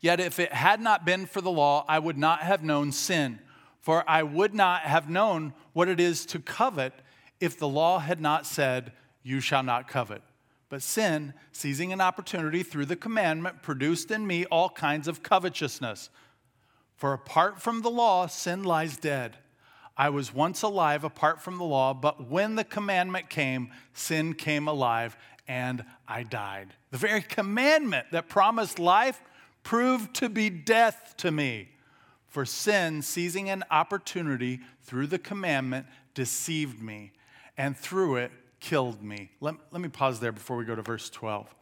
Yet 0.00 0.18
if 0.18 0.40
it 0.40 0.52
had 0.52 0.80
not 0.80 1.04
been 1.04 1.26
for 1.26 1.40
the 1.40 1.50
law, 1.50 1.84
I 1.88 1.98
would 1.98 2.18
not 2.18 2.40
have 2.40 2.64
known 2.64 2.90
sin, 2.90 3.40
for 3.80 4.08
I 4.08 4.22
would 4.22 4.54
not 4.54 4.82
have 4.82 5.10
known 5.10 5.54
what 5.72 5.88
it 5.88 6.00
is 6.00 6.24
to 6.26 6.38
covet 6.38 6.92
if 7.40 7.58
the 7.58 7.68
law 7.68 7.98
had 7.98 8.20
not 8.20 8.46
said, 8.46 8.92
You 9.22 9.40
shall 9.40 9.62
not 9.62 9.88
covet. 9.88 10.22
But 10.68 10.82
sin, 10.82 11.34
seizing 11.50 11.92
an 11.92 12.00
opportunity 12.00 12.62
through 12.62 12.86
the 12.86 12.96
commandment, 12.96 13.62
produced 13.62 14.10
in 14.10 14.26
me 14.26 14.44
all 14.46 14.70
kinds 14.70 15.06
of 15.06 15.22
covetousness. 15.22 16.10
For 16.96 17.12
apart 17.12 17.60
from 17.60 17.82
the 17.82 17.90
law, 17.90 18.26
sin 18.26 18.62
lies 18.62 18.96
dead. 18.96 19.36
I 19.96 20.08
was 20.08 20.32
once 20.32 20.62
alive 20.62 21.04
apart 21.04 21.40
from 21.40 21.58
the 21.58 21.64
law, 21.64 21.92
but 21.94 22.28
when 22.28 22.54
the 22.54 22.64
commandment 22.64 23.28
came, 23.28 23.70
sin 23.92 24.34
came 24.34 24.66
alive 24.66 25.16
and 25.46 25.84
I 26.08 26.22
died. 26.22 26.68
The 26.90 26.98
very 26.98 27.22
commandment 27.22 28.06
that 28.12 28.28
promised 28.28 28.78
life 28.78 29.20
proved 29.62 30.14
to 30.16 30.28
be 30.28 30.50
death 30.50 31.14
to 31.18 31.30
me. 31.30 31.68
For 32.28 32.46
sin, 32.46 33.02
seizing 33.02 33.50
an 33.50 33.62
opportunity 33.70 34.60
through 34.82 35.08
the 35.08 35.18
commandment, 35.18 35.86
deceived 36.14 36.82
me, 36.82 37.12
and 37.58 37.76
through 37.76 38.16
it 38.16 38.32
killed 38.60 39.02
me. 39.02 39.30
Let, 39.40 39.56
let 39.70 39.82
me 39.82 39.88
pause 39.88 40.20
there 40.20 40.32
before 40.32 40.56
we 40.56 40.64
go 40.64 40.74
to 40.74 40.82
verse 40.82 41.10
12. 41.10 41.54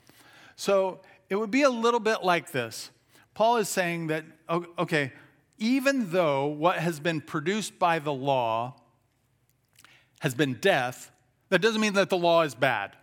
So 0.55 1.01
it 1.29 1.35
would 1.35 1.51
be 1.51 1.63
a 1.63 1.71
little 1.71 2.01
bit 2.01 2.23
like 2.23 2.53
this 2.53 2.91
Paul 3.35 3.57
is 3.57 3.69
saying 3.69 4.09
that, 4.09 4.25
okay, 4.79 5.13
even 5.61 6.11
though 6.11 6.47
what 6.47 6.79
has 6.79 6.99
been 6.99 7.21
produced 7.21 7.79
by 7.79 7.99
the 7.99 8.13
law 8.13 8.75
has 10.21 10.35
been 10.35 10.55
death, 10.55 11.11
that 11.51 11.61
doesn't 11.61 11.81
mean 11.81 11.93
that 11.93 12.09
the 12.09 12.17
law 12.17 12.43
is 12.43 12.55
bad. 12.55 12.97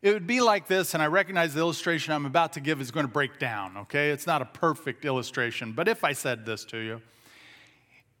It 0.00 0.12
would 0.12 0.26
be 0.26 0.40
like 0.40 0.66
this, 0.66 0.94
and 0.94 1.02
I 1.02 1.06
recognize 1.06 1.54
the 1.54 1.60
illustration 1.60 2.12
I'm 2.12 2.26
about 2.26 2.54
to 2.54 2.60
give 2.60 2.80
is 2.80 2.90
going 2.90 3.06
to 3.06 3.12
break 3.12 3.38
down, 3.38 3.76
okay? 3.76 4.10
It's 4.10 4.26
not 4.26 4.42
a 4.42 4.46
perfect 4.46 5.04
illustration, 5.04 5.72
but 5.72 5.86
if 5.86 6.02
I 6.02 6.12
said 6.12 6.44
this 6.44 6.64
to 6.66 6.78
you, 6.78 7.00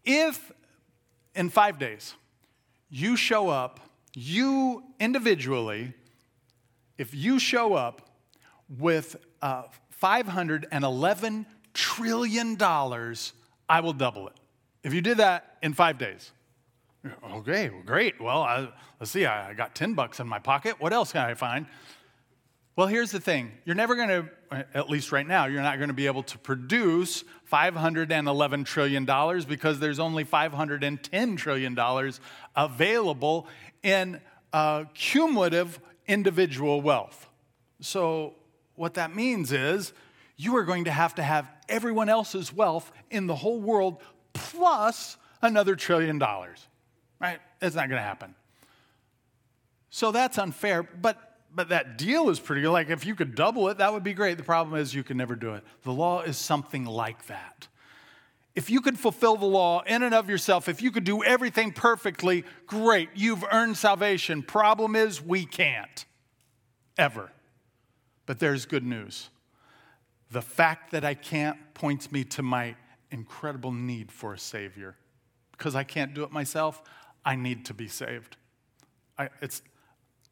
if 0.04 0.52
in 1.34 1.48
five 1.48 1.78
days 1.78 2.14
you 2.88 3.16
show 3.16 3.48
up, 3.48 3.80
you 4.14 4.84
individually, 5.00 5.94
if 6.98 7.14
you 7.14 7.38
show 7.38 7.74
up 7.74 8.10
with 8.78 9.16
uh, 9.40 9.64
$511 10.00 11.46
trillion 11.74 12.56
I 13.72 13.80
will 13.80 13.94
double 13.94 14.28
it. 14.28 14.34
If 14.84 14.92
you 14.92 15.00
did 15.00 15.16
that 15.16 15.56
in 15.62 15.72
five 15.72 15.96
days, 15.96 16.30
okay, 17.36 17.70
well, 17.70 17.82
great. 17.82 18.20
Well, 18.20 18.42
I, 18.42 18.68
let's 19.00 19.10
see, 19.10 19.24
I, 19.24 19.48
I 19.48 19.54
got 19.54 19.74
10 19.74 19.94
bucks 19.94 20.20
in 20.20 20.28
my 20.28 20.38
pocket. 20.38 20.78
What 20.78 20.92
else 20.92 21.12
can 21.12 21.22
I 21.22 21.32
find? 21.32 21.64
Well, 22.76 22.86
here's 22.86 23.12
the 23.12 23.20
thing 23.20 23.50
you're 23.64 23.74
never 23.74 23.96
going 23.96 24.08
to, 24.10 24.28
at 24.74 24.90
least 24.90 25.10
right 25.10 25.26
now, 25.26 25.46
you're 25.46 25.62
not 25.62 25.78
going 25.78 25.88
to 25.88 25.94
be 25.94 26.06
able 26.06 26.22
to 26.24 26.38
produce 26.38 27.24
$511 27.50 28.66
trillion 28.66 29.06
because 29.48 29.80
there's 29.80 29.98
only 29.98 30.26
$510 30.26 31.36
trillion 31.38 32.12
available 32.54 33.46
in 33.82 34.20
uh, 34.52 34.84
cumulative 34.92 35.80
individual 36.06 36.82
wealth. 36.82 37.26
So, 37.80 38.34
what 38.74 38.94
that 38.94 39.16
means 39.16 39.50
is 39.50 39.94
you 40.36 40.56
are 40.56 40.64
going 40.64 40.84
to 40.84 40.90
have 40.90 41.14
to 41.14 41.22
have 41.22 41.48
everyone 41.72 42.08
else's 42.08 42.52
wealth 42.52 42.92
in 43.10 43.26
the 43.26 43.34
whole 43.34 43.60
world 43.60 44.00
plus 44.34 45.16
another 45.40 45.74
trillion 45.74 46.18
dollars, 46.18 46.68
right? 47.18 47.40
It's 47.60 47.74
not 47.74 47.88
going 47.88 47.98
to 47.98 48.06
happen. 48.06 48.34
So 49.90 50.12
that's 50.12 50.38
unfair, 50.38 50.82
but 50.82 51.28
but 51.54 51.68
that 51.68 51.98
deal 51.98 52.30
is 52.30 52.40
pretty 52.40 52.62
good. 52.62 52.70
Like 52.70 52.88
if 52.88 53.04
you 53.04 53.14
could 53.14 53.34
double 53.34 53.68
it, 53.68 53.78
that 53.78 53.92
would 53.92 54.02
be 54.02 54.14
great. 54.14 54.38
The 54.38 54.42
problem 54.42 54.80
is 54.80 54.94
you 54.94 55.02
can 55.02 55.16
never 55.16 55.34
do 55.34 55.54
it. 55.54 55.64
The 55.82 55.92
law 55.92 56.22
is 56.22 56.38
something 56.38 56.86
like 56.86 57.26
that. 57.26 57.68
If 58.54 58.70
you 58.70 58.80
could 58.80 58.98
fulfill 58.98 59.36
the 59.36 59.46
law 59.46 59.82
in 59.82 60.02
and 60.02 60.14
of 60.14 60.28
yourself, 60.28 60.68
if 60.68 60.82
you 60.82 60.90
could 60.90 61.04
do 61.04 61.22
everything 61.22 61.72
perfectly, 61.72 62.44
great, 62.66 63.10
you've 63.14 63.44
earned 63.50 63.76
salvation. 63.76 64.42
Problem 64.42 64.94
is, 64.94 65.22
we 65.22 65.44
can't. 65.46 66.04
Ever. 66.98 67.32
But 68.26 68.38
there's 68.38 68.66
good 68.66 68.84
news. 68.84 69.30
The 70.32 70.42
fact 70.42 70.90
that 70.90 71.04
I 71.04 71.14
can't 71.14 71.56
points 71.74 72.10
me 72.10 72.24
to 72.24 72.42
my 72.42 72.74
incredible 73.10 73.70
need 73.72 74.10
for 74.10 74.34
a 74.34 74.38
Savior. 74.38 74.96
Because 75.52 75.74
I 75.74 75.84
can't 75.84 76.14
do 76.14 76.24
it 76.24 76.32
myself, 76.32 76.82
I 77.24 77.36
need 77.36 77.66
to 77.66 77.74
be 77.74 77.86
saved. 77.86 78.36
I, 79.18 79.28
it's, 79.40 79.62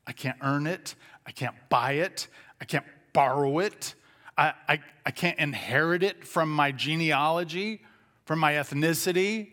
I 0.06 0.12
can't 0.12 0.38
earn 0.40 0.66
it, 0.66 0.94
I 1.26 1.30
can't 1.30 1.54
buy 1.68 1.92
it, 1.92 2.26
I 2.60 2.64
can't 2.64 2.86
borrow 3.12 3.58
it, 3.60 3.94
I, 4.36 4.54
I, 4.68 4.80
I 5.06 5.10
can't 5.10 5.38
inherit 5.38 6.02
it 6.02 6.26
from 6.26 6.50
my 6.50 6.72
genealogy 6.72 7.82
from 8.30 8.38
my 8.38 8.52
ethnicity. 8.52 9.48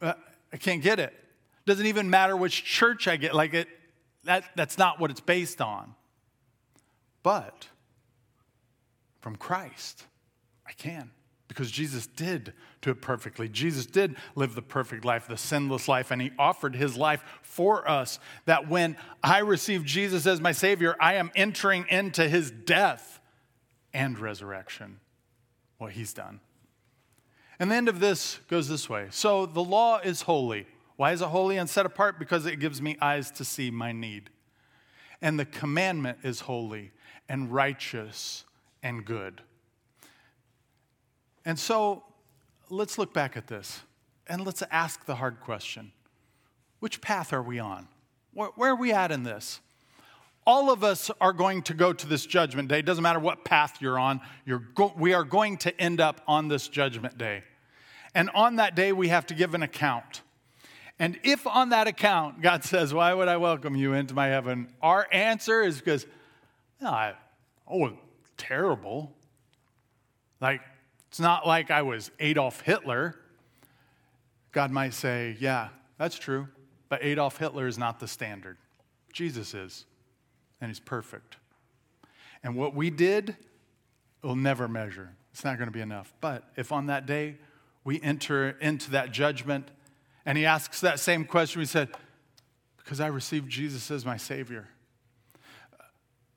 Uh, 0.00 0.14
I 0.54 0.56
can't 0.56 0.82
get 0.82 0.98
it. 0.98 1.12
Doesn't 1.66 1.84
even 1.84 2.08
matter 2.08 2.34
which 2.34 2.64
church 2.64 3.06
I 3.06 3.18
get. 3.18 3.34
Like 3.34 3.52
it, 3.52 3.68
that, 4.24 4.44
that's 4.56 4.78
not 4.78 4.98
what 4.98 5.10
it's 5.10 5.20
based 5.20 5.60
on. 5.60 5.94
But 7.22 7.68
from 9.20 9.36
Christ, 9.36 10.06
I 10.66 10.72
can. 10.72 11.10
Because 11.48 11.70
Jesus 11.70 12.06
did 12.06 12.52
do 12.80 12.90
it 12.90 13.02
perfectly. 13.02 13.48
Jesus 13.48 13.84
did 13.84 14.14
live 14.36 14.54
the 14.54 14.62
perfect 14.62 15.04
life, 15.04 15.26
the 15.26 15.36
sinless 15.36 15.88
life, 15.88 16.12
and 16.12 16.22
he 16.22 16.30
offered 16.38 16.76
his 16.76 16.96
life 16.96 17.24
for 17.42 17.88
us. 17.90 18.20
That 18.44 18.68
when 18.68 18.96
I 19.20 19.38
receive 19.40 19.84
Jesus 19.84 20.26
as 20.26 20.40
my 20.40 20.52
Savior, 20.52 20.94
I 21.00 21.14
am 21.14 21.32
entering 21.34 21.86
into 21.90 22.28
his 22.28 22.52
death 22.52 23.18
and 23.92 24.16
resurrection, 24.16 25.00
what 25.78 25.92
he's 25.92 26.12
done. 26.12 26.38
And 27.58 27.70
the 27.70 27.74
end 27.74 27.88
of 27.88 27.98
this 27.98 28.38
goes 28.48 28.68
this 28.68 28.88
way. 28.88 29.08
So 29.10 29.44
the 29.44 29.62
law 29.62 29.98
is 29.98 30.22
holy. 30.22 30.68
Why 30.96 31.12
is 31.12 31.20
it 31.20 31.26
holy 31.26 31.56
and 31.56 31.68
set 31.68 31.84
apart? 31.84 32.18
Because 32.20 32.46
it 32.46 32.60
gives 32.60 32.80
me 32.80 32.96
eyes 33.00 33.30
to 33.32 33.44
see 33.44 33.72
my 33.72 33.90
need. 33.90 34.30
And 35.20 35.38
the 35.38 35.44
commandment 35.44 36.18
is 36.22 36.40
holy 36.40 36.92
and 37.28 37.52
righteous 37.52 38.44
and 38.82 39.04
good. 39.04 39.42
And 41.44 41.58
so 41.58 42.02
let's 42.68 42.98
look 42.98 43.12
back 43.12 43.36
at 43.36 43.46
this 43.46 43.80
and 44.26 44.44
let's 44.44 44.62
ask 44.70 45.04
the 45.06 45.16
hard 45.16 45.40
question 45.40 45.92
Which 46.78 47.00
path 47.00 47.32
are 47.32 47.42
we 47.42 47.58
on? 47.58 47.88
Where, 48.32 48.70
are 48.70 48.76
we 48.76 48.92
at 48.92 49.10
in 49.10 49.24
this? 49.24 49.60
all 50.46 50.72
of 50.72 50.82
us 50.82 51.10
are 51.20 51.32
going 51.32 51.62
to 51.62 51.74
go 51.74 51.92
to 51.92 52.06
this 52.06 52.26
judgment 52.26 52.68
day. 52.68 52.80
It 52.80 52.86
doesn't 52.86 53.02
matter 53.02 53.20
what 53.20 53.44
path 53.44 53.80
you're 53.80 53.98
on, 53.98 54.20
you're 54.44 54.64
go- 54.74 54.92
we 54.96 55.12
are 55.14 55.24
going 55.24 55.58
to 55.58 55.80
end 55.80 56.00
up 56.00 56.20
on 56.26 56.48
this 56.48 56.68
judgment 56.68 57.18
day. 57.18 57.44
And 58.14 58.30
on 58.34 58.56
that 58.56 58.74
day, 58.74 58.92
we 58.92 59.08
have 59.08 59.26
to 59.26 59.34
give 59.34 59.54
an 59.54 59.62
account. 59.62 60.22
And 60.98 61.18
if 61.22 61.46
on 61.46 61.68
that 61.68 61.86
account, 61.86 62.42
God 62.42 62.64
says, 62.64 62.92
Why 62.92 63.14
would 63.14 63.28
I 63.28 63.36
welcome 63.36 63.76
you 63.76 63.92
into 63.92 64.14
my 64.14 64.26
heaven? 64.26 64.68
Our 64.82 65.06
answer 65.12 65.62
is 65.62 65.78
because, 65.78 66.04
no, 66.80 66.88
ah, 66.88 66.94
I, 66.94 67.14
oh, 67.70 67.92
terrible. 68.40 69.12
Like, 70.40 70.62
it's 71.08 71.20
not 71.20 71.46
like 71.46 71.70
I 71.70 71.82
was 71.82 72.10
Adolf 72.18 72.62
Hitler. 72.62 73.16
God 74.52 74.70
might 74.70 74.94
say, 74.94 75.36
Yeah, 75.38 75.68
that's 75.98 76.18
true, 76.18 76.48
but 76.88 77.04
Adolf 77.04 77.36
Hitler 77.38 77.66
is 77.66 77.78
not 77.78 78.00
the 78.00 78.08
standard. 78.08 78.56
Jesus 79.12 79.54
is, 79.54 79.84
and 80.60 80.70
he's 80.70 80.80
perfect. 80.80 81.36
And 82.42 82.56
what 82.56 82.74
we 82.74 82.90
did 82.90 83.36
will 84.22 84.36
never 84.36 84.66
measure. 84.68 85.10
It's 85.32 85.44
not 85.44 85.58
going 85.58 85.68
to 85.68 85.72
be 85.72 85.80
enough. 85.80 86.12
But 86.20 86.44
if 86.56 86.72
on 86.72 86.86
that 86.86 87.06
day 87.06 87.36
we 87.84 88.00
enter 88.02 88.50
into 88.60 88.90
that 88.92 89.10
judgment. 89.10 89.68
And 90.26 90.36
he 90.36 90.44
asks 90.46 90.80
that 90.80 91.00
same 91.00 91.24
question. 91.24 91.60
He 91.60 91.66
said, 91.66 91.88
Because 92.78 93.00
I 93.00 93.06
received 93.06 93.48
Jesus 93.48 93.90
as 93.90 94.04
my 94.04 94.16
Savior. 94.16 94.68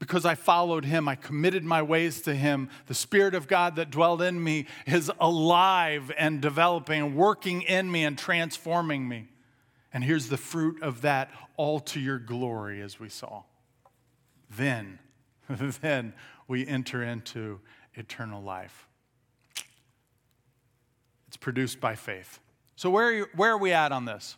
Because 0.03 0.25
I 0.25 0.35
followed 0.35 0.83
him, 0.83 1.07
I 1.07 1.15
committed 1.15 1.63
my 1.63 1.81
ways 1.81 2.23
to 2.23 2.35
him. 2.35 2.69
The 2.87 2.93
Spirit 2.93 3.35
of 3.35 3.47
God 3.47 3.77
that 3.77 3.89
dwelled 3.89 4.21
in 4.21 4.43
me 4.43 4.65
is 4.85 5.09
alive 5.17 6.11
and 6.17 6.41
developing 6.41 7.01
and 7.01 7.15
working 7.15 7.61
in 7.61 7.89
me 7.89 8.03
and 8.03 8.17
transforming 8.17 9.07
me. 9.07 9.29
And 9.93 10.03
here's 10.03 10.27
the 10.27 10.35
fruit 10.35 10.83
of 10.83 11.03
that 11.03 11.31
all 11.55 11.79
to 11.79 12.01
your 12.01 12.19
glory, 12.19 12.81
as 12.81 12.99
we 12.99 13.07
saw. 13.07 13.43
Then, 14.49 14.99
then 15.47 16.13
we 16.49 16.67
enter 16.67 17.01
into 17.01 17.61
eternal 17.93 18.43
life. 18.43 18.89
It's 21.29 21.37
produced 21.37 21.79
by 21.79 21.95
faith. 21.95 22.41
So, 22.75 22.89
where 22.89 23.07
are, 23.07 23.13
you, 23.13 23.27
where 23.37 23.51
are 23.53 23.57
we 23.57 23.71
at 23.71 23.93
on 23.93 24.03
this? 24.03 24.35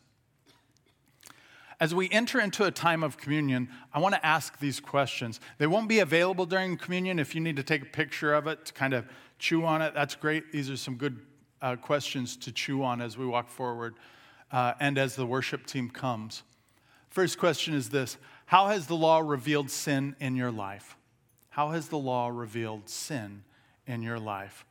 As 1.80 1.94
we 1.94 2.10
enter 2.10 2.40
into 2.40 2.64
a 2.64 2.72
time 2.72 3.04
of 3.04 3.18
communion, 3.18 3.70
I 3.94 4.00
want 4.00 4.16
to 4.16 4.26
ask 4.26 4.60
these 4.60 4.80
questions. 4.80 5.40
They 5.58 5.68
won't 5.68 5.90
be 5.90 6.00
available 6.00 6.46
during 6.46 6.78
communion. 6.78 7.20
If 7.20 7.36
you 7.36 7.42
need 7.42 7.58
to 7.58 7.64
take 7.64 7.82
a 7.82 7.86
picture 7.86 8.34
of 8.34 8.48
it 8.48 8.66
to 8.66 8.74
kind 8.74 8.94
of 8.94 9.06
chew 9.40 9.66
on 9.66 9.82
it, 9.82 9.94
that's 9.94 10.16
great. 10.16 10.52
These 10.52 10.70
are 10.70 10.78
some 10.78 10.96
good 10.96 11.20
uh, 11.62 11.76
questions 11.76 12.38
to 12.38 12.52
chew 12.52 12.84
on 12.84 13.02
as 13.02 13.18
we 13.18 13.26
walk 13.26 13.50
forward 13.50 13.96
uh, 14.52 14.74
and 14.80 14.98
as 14.98 15.16
the 15.16 15.26
worship 15.26 15.66
team 15.66 15.90
comes. 15.90 16.44
First 17.10 17.38
question 17.38 17.74
is 17.74 17.90
this 17.90 18.18
How 18.46 18.68
has 18.68 18.88
the 18.88 18.96
law 18.96 19.20
revealed 19.20 19.70
sin 19.70 20.16
in 20.20 20.36
your 20.36 20.52
life? 20.52 20.96
How 21.50 21.72
has 21.72 21.88
the 21.88 21.98
law 21.98 22.28
revealed 22.28 22.90
sin 22.90 23.44
in 23.88 24.02
your 24.02 24.20
life? 24.20 24.66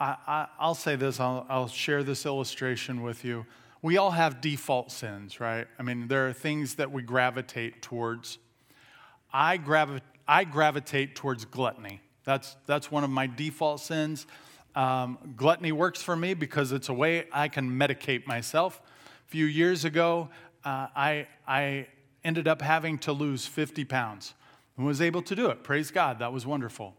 I, 0.00 0.46
will 0.60 0.74
say 0.74 0.96
this, 0.96 1.20
I'll, 1.20 1.46
I'll 1.50 1.68
share 1.68 2.02
this 2.02 2.24
illustration 2.24 3.02
with 3.02 3.22
you. 3.22 3.44
We 3.82 3.98
all 3.98 4.10
have 4.12 4.40
default 4.40 4.90
sins, 4.90 5.40
right? 5.40 5.66
I 5.78 5.82
mean, 5.82 6.08
there 6.08 6.26
are 6.26 6.32
things 6.32 6.76
that 6.76 6.90
we 6.90 7.02
gravitate 7.02 7.82
towards. 7.82 8.38
I, 9.32 9.58
gravi- 9.58 10.00
I 10.26 10.44
gravitate 10.44 11.14
towards 11.14 11.44
gluttony. 11.44 12.00
That's, 12.24 12.56
that's 12.66 12.90
one 12.90 13.04
of 13.04 13.10
my 13.10 13.26
default 13.26 13.80
sins. 13.80 14.26
Um, 14.74 15.18
gluttony 15.36 15.72
works 15.72 16.02
for 16.02 16.16
me 16.16 16.32
because 16.32 16.72
it's 16.72 16.88
a 16.88 16.94
way 16.94 17.26
I 17.32 17.48
can 17.48 17.70
medicate 17.70 18.26
myself. 18.26 18.80
A 19.26 19.30
few 19.30 19.44
years 19.46 19.84
ago, 19.84 20.30
uh, 20.64 20.86
I, 20.96 21.26
I 21.46 21.88
ended 22.24 22.48
up 22.48 22.62
having 22.62 22.98
to 23.00 23.12
lose 23.12 23.46
50 23.46 23.84
pounds 23.84 24.34
and 24.76 24.86
was 24.86 25.02
able 25.02 25.22
to 25.22 25.34
do 25.34 25.50
it. 25.50 25.62
Praise 25.62 25.90
God, 25.90 26.20
that 26.20 26.32
was 26.32 26.46
wonderful 26.46 26.94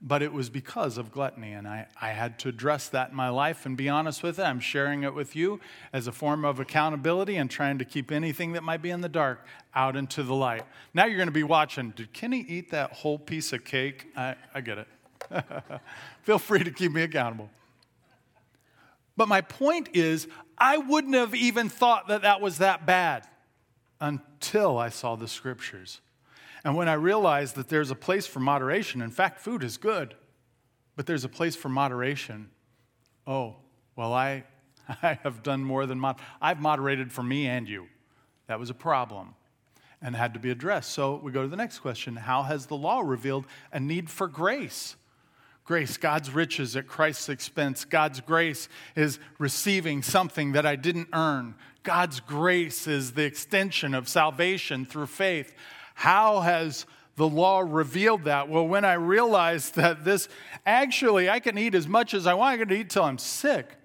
but 0.00 0.22
it 0.22 0.32
was 0.32 0.50
because 0.50 0.98
of 0.98 1.10
gluttony. 1.10 1.52
And 1.52 1.66
I, 1.66 1.86
I 2.00 2.10
had 2.10 2.38
to 2.40 2.48
address 2.48 2.88
that 2.90 3.10
in 3.10 3.16
my 3.16 3.28
life 3.28 3.66
and 3.66 3.76
be 3.76 3.88
honest 3.88 4.22
with 4.22 4.38
it. 4.38 4.42
I'm 4.42 4.60
sharing 4.60 5.02
it 5.02 5.14
with 5.14 5.34
you 5.34 5.60
as 5.92 6.06
a 6.06 6.12
form 6.12 6.44
of 6.44 6.60
accountability 6.60 7.36
and 7.36 7.50
trying 7.50 7.78
to 7.78 7.84
keep 7.84 8.12
anything 8.12 8.52
that 8.52 8.62
might 8.62 8.82
be 8.82 8.90
in 8.90 9.00
the 9.00 9.08
dark 9.08 9.46
out 9.74 9.96
into 9.96 10.22
the 10.22 10.34
light. 10.34 10.64
Now 10.92 11.06
you're 11.06 11.16
going 11.16 11.28
to 11.28 11.32
be 11.32 11.42
watching 11.42 11.90
did 11.90 12.12
Kenny 12.12 12.44
eat 12.48 12.70
that 12.70 12.92
whole 12.92 13.18
piece 13.18 13.52
of 13.52 13.64
cake? 13.64 14.06
I, 14.16 14.36
I 14.54 14.60
get 14.60 14.78
it. 14.78 14.88
Feel 16.22 16.38
free 16.38 16.64
to 16.64 16.70
keep 16.70 16.92
me 16.92 17.02
accountable. 17.02 17.50
But 19.16 19.28
my 19.28 19.40
point 19.40 19.90
is, 19.94 20.26
I 20.58 20.78
wouldn't 20.78 21.14
have 21.14 21.34
even 21.34 21.68
thought 21.68 22.08
that 22.08 22.22
that 22.22 22.40
was 22.40 22.58
that 22.58 22.84
bad 22.86 23.26
until 24.00 24.76
I 24.76 24.88
saw 24.88 25.16
the 25.16 25.28
scriptures. 25.28 26.00
And 26.64 26.76
when 26.76 26.88
I 26.88 26.94
realized 26.94 27.56
that 27.56 27.68
there's 27.68 27.90
a 27.90 27.94
place 27.94 28.26
for 28.26 28.40
moderation, 28.40 29.02
in 29.02 29.10
fact, 29.10 29.40
food 29.40 29.62
is 29.62 29.76
good, 29.76 30.14
but 30.96 31.06
there's 31.06 31.24
a 31.24 31.28
place 31.28 31.54
for 31.54 31.68
moderation. 31.68 32.50
Oh, 33.26 33.56
well, 33.96 34.12
I, 34.12 34.44
I 35.02 35.18
have 35.22 35.42
done 35.42 35.62
more 35.62 35.86
than 35.86 36.00
mod- 36.00 36.20
I've 36.40 36.60
moderated 36.60 37.12
for 37.12 37.22
me 37.22 37.46
and 37.46 37.68
you. 37.68 37.86
That 38.46 38.58
was 38.58 38.70
a 38.70 38.74
problem 38.74 39.34
and 40.02 40.14
had 40.14 40.34
to 40.34 40.40
be 40.40 40.50
addressed. 40.50 40.92
So 40.92 41.16
we 41.22 41.32
go 41.32 41.42
to 41.42 41.48
the 41.48 41.56
next 41.56 41.78
question 41.80 42.16
How 42.16 42.42
has 42.42 42.66
the 42.66 42.76
law 42.76 43.00
revealed 43.00 43.46
a 43.72 43.80
need 43.80 44.10
for 44.10 44.28
grace? 44.28 44.96
Grace, 45.64 45.96
God's 45.96 46.30
riches 46.30 46.76
at 46.76 46.86
Christ's 46.86 47.30
expense. 47.30 47.86
God's 47.86 48.20
grace 48.20 48.68
is 48.94 49.18
receiving 49.38 50.02
something 50.02 50.52
that 50.52 50.66
I 50.66 50.76
didn't 50.76 51.08
earn. 51.14 51.54
God's 51.82 52.20
grace 52.20 52.86
is 52.86 53.12
the 53.12 53.24
extension 53.24 53.94
of 53.94 54.06
salvation 54.06 54.84
through 54.84 55.06
faith. 55.06 55.54
How 55.94 56.40
has 56.40 56.86
the 57.16 57.28
law 57.28 57.60
revealed 57.60 58.24
that? 58.24 58.48
Well, 58.48 58.66
when 58.66 58.84
I 58.84 58.94
realized 58.94 59.76
that 59.76 60.04
this 60.04 60.28
actually, 60.66 61.30
I 61.30 61.40
can 61.40 61.56
eat 61.56 61.74
as 61.74 61.88
much 61.88 62.12
as 62.12 62.26
I 62.26 62.34
want, 62.34 62.60
I 62.60 62.64
can 62.64 62.76
eat 62.76 62.90
till 62.90 63.04
I'm 63.04 63.18
sick, 63.18 63.76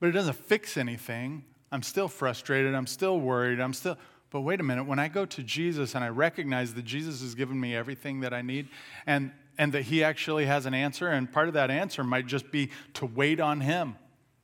but 0.00 0.08
it 0.08 0.12
doesn't 0.12 0.36
fix 0.36 0.76
anything. 0.76 1.44
I'm 1.70 1.82
still 1.82 2.08
frustrated. 2.08 2.74
I'm 2.74 2.86
still 2.86 3.18
worried. 3.18 3.60
I'm 3.60 3.72
still, 3.72 3.96
but 4.30 4.42
wait 4.42 4.60
a 4.60 4.62
minute, 4.62 4.84
when 4.84 4.98
I 4.98 5.08
go 5.08 5.24
to 5.24 5.42
Jesus 5.42 5.94
and 5.94 6.04
I 6.04 6.08
recognize 6.08 6.74
that 6.74 6.84
Jesus 6.84 7.20
has 7.22 7.34
given 7.34 7.58
me 7.58 7.74
everything 7.74 8.20
that 8.20 8.32
I 8.32 8.42
need 8.42 8.68
and, 9.06 9.32
and 9.58 9.72
that 9.72 9.82
He 9.82 10.04
actually 10.04 10.46
has 10.46 10.66
an 10.66 10.74
answer, 10.74 11.08
and 11.08 11.30
part 11.32 11.48
of 11.48 11.54
that 11.54 11.70
answer 11.70 12.04
might 12.04 12.26
just 12.26 12.50
be 12.50 12.70
to 12.94 13.06
wait 13.06 13.40
on 13.40 13.60
Him. 13.60 13.96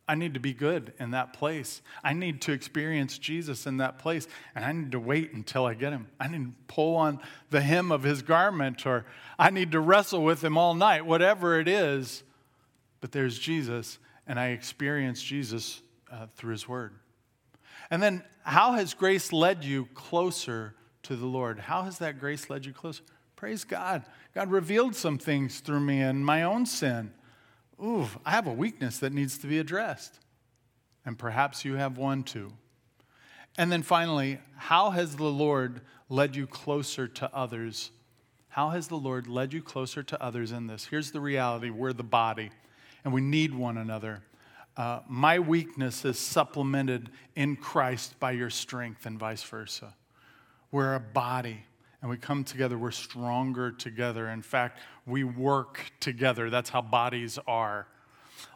I 0.09 0.15
need 0.15 0.33
to 0.35 0.41
be 0.41 0.55
good 0.55 0.95
in 0.99 1.11
that 1.11 1.35
place. 1.35 1.83
I 2.03 2.15
need 2.15 2.41
to 2.43 2.53
experience 2.53 3.19
Jesus 3.19 3.67
in 3.67 3.77
that 3.77 3.99
place, 3.99 4.27
and 4.55 4.65
I 4.65 4.73
need 4.73 4.93
to 4.93 5.01
wait 5.01 5.35
until 5.35 5.67
I 5.67 5.75
get 5.75 5.93
him. 5.93 6.09
I 6.19 6.29
need 6.29 6.45
to 6.47 6.53
pull 6.67 6.97
on 6.97 7.21
the 7.51 7.61
hem 7.61 7.93
of 7.93 8.05
his 8.05 8.23
garment, 8.23 8.87
or 8.87 9.05
I 9.39 9.51
need 9.51 9.73
to 9.73 9.81
wrestle 9.81 10.25
with 10.25 10.43
him 10.43 10.57
all 10.57 10.73
night, 10.75 11.05
whatever 11.05 11.61
it 11.61 11.69
is. 11.69 12.23
But 13.03 13.13
there's 13.13 13.39
Jesus, 13.39 13.99
and 14.27 14.41
I 14.41 14.49
experience 14.49 15.23
Jesus 15.23 15.83
uh, 16.11 16.27
through 16.35 16.53
his 16.53 16.67
word. 16.67 16.95
And 17.91 18.03
then, 18.03 18.25
how 18.43 18.73
has 18.73 18.95
grace 18.95 19.31
led 19.31 19.63
you 19.63 19.87
closer 19.93 20.75
to 21.03 21.17
the 21.17 21.27
Lord? 21.27 21.59
How 21.59 21.83
has 21.83 21.99
that 21.99 22.19
grace 22.19 22.49
led 22.49 22.65
you 22.65 22.73
closer? 22.73 23.03
Praise 23.37 23.63
God. 23.63 24.05
God 24.35 24.51
revealed 24.51 24.97
some 24.97 25.19
things 25.19 25.61
through 25.61 25.81
me 25.81 26.01
and 26.01 26.25
my 26.25 26.43
own 26.43 26.65
sin 26.65 27.13
ooh, 27.83 28.09
I 28.25 28.31
have 28.33 28.47
a 28.47 28.53
weakness 28.53 28.99
that 28.99 29.13
needs 29.13 29.39
to 29.39 29.47
be 29.47 29.59
addressed. 29.59 30.19
And 31.05 31.19
perhaps 31.19 31.65
you 31.65 31.75
have 31.75 31.97
one 31.97 32.23
too. 32.23 32.53
And 33.57 33.73
then 33.73 33.83
finally, 33.83 34.39
how 34.57 34.91
has 34.91 35.17
the 35.17 35.25
Lord 35.25 35.81
led 36.09 36.37
you 36.37 36.47
closer 36.47 37.09
to 37.09 37.35
others? 37.35 37.91
How 38.49 38.71
has 38.71 38.89
the 38.89 38.97
Lord 38.97 39.27
led 39.27 39.53
you 39.53 39.63
closer 39.63 40.03
to 40.03 40.23
others 40.23 40.53
in 40.53 40.67
this? 40.67 40.87
Here's 40.87 41.11
the 41.11 41.21
reality 41.21 41.71
we're 41.71 41.93
the 41.93 42.03
body, 42.03 42.51
and 43.05 43.13
we 43.13 43.21
need 43.21 43.55
one 43.55 43.79
another. 43.79 44.23
Uh, 44.77 45.01
my 45.09 45.41
weakness 45.41 46.05
is 46.05 46.19
supplemented 46.19 47.11
in 47.35 47.57
Christ 47.57 48.19
by 48.21 48.31
your 48.31 48.51
strength, 48.51 49.07
and 49.07 49.19
vice 49.19 49.43
versa. 49.43 49.95
We're 50.71 50.95
a 50.95 51.01
body 51.01 51.65
and 52.01 52.11
we 52.11 52.17
come 52.17 52.45
together, 52.45 52.79
we're 52.79 52.91
stronger 52.91 53.73
together. 53.73 54.29
In 54.29 54.43
fact, 54.43 54.79
we 55.07 55.25
work 55.25 55.93
together. 56.01 56.49
That's 56.51 56.71
how 56.71 56.83
bodies 56.83 57.39
are. 57.47 57.87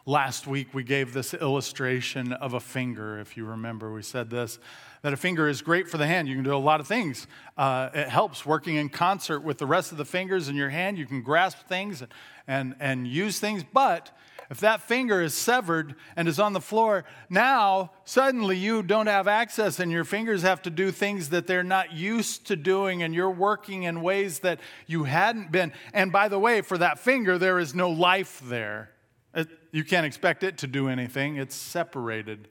Last 0.05 0.47
week, 0.47 0.73
we 0.73 0.83
gave 0.83 1.13
this 1.13 1.33
illustration 1.33 2.31
of 2.31 2.53
a 2.53 2.59
finger, 2.59 3.19
if 3.19 3.35
you 3.35 3.45
remember. 3.45 3.93
We 3.93 4.01
said 4.01 4.29
this 4.29 4.59
that 5.01 5.11
a 5.11 5.17
finger 5.17 5.49
is 5.49 5.61
great 5.61 5.89
for 5.89 5.97
the 5.97 6.07
hand. 6.07 6.29
You 6.29 6.35
can 6.35 6.45
do 6.45 6.55
a 6.55 6.57
lot 6.57 6.79
of 6.79 6.87
things. 6.87 7.27
Uh, 7.57 7.89
it 7.93 8.07
helps 8.07 8.45
working 8.45 8.75
in 8.75 8.87
concert 8.87 9.41
with 9.41 9.57
the 9.57 9.65
rest 9.65 9.91
of 9.91 9.97
the 9.97 10.05
fingers 10.05 10.47
in 10.47 10.55
your 10.55 10.69
hand. 10.69 10.97
You 10.97 11.05
can 11.05 11.21
grasp 11.21 11.67
things 11.67 12.01
and, 12.01 12.11
and, 12.47 12.75
and 12.79 13.05
use 13.05 13.37
things, 13.37 13.65
but 13.73 14.17
if 14.49 14.59
that 14.59 14.81
finger 14.81 15.21
is 15.21 15.33
severed 15.33 15.95
and 16.15 16.27
is 16.27 16.39
on 16.39 16.53
the 16.53 16.61
floor, 16.61 17.05
now 17.29 17.91
suddenly 18.05 18.57
you 18.57 18.83
don't 18.83 19.07
have 19.07 19.27
access 19.27 19.79
and 19.79 19.91
your 19.91 20.03
fingers 20.03 20.41
have 20.41 20.61
to 20.63 20.69
do 20.69 20.91
things 20.91 21.29
that 21.29 21.47
they're 21.47 21.63
not 21.63 21.93
used 21.93 22.47
to 22.47 22.55
doing 22.55 23.03
and 23.03 23.15
you're 23.15 23.31
working 23.31 23.83
in 23.83 24.01
ways 24.01 24.39
that 24.39 24.59
you 24.87 25.05
hadn't 25.05 25.51
been. 25.51 25.71
And 25.93 26.11
by 26.11 26.27
the 26.27 26.39
way, 26.39 26.61
for 26.61 26.77
that 26.77 26.99
finger, 26.99 27.37
there 27.37 27.59
is 27.59 27.73
no 27.73 27.89
life 27.89 28.41
there. 28.43 28.91
It, 29.33 29.47
you 29.71 29.83
can't 29.83 30.05
expect 30.05 30.43
it 30.43 30.57
to 30.59 30.67
do 30.67 30.87
anything, 30.87 31.37
it's 31.37 31.55
separated. 31.55 32.47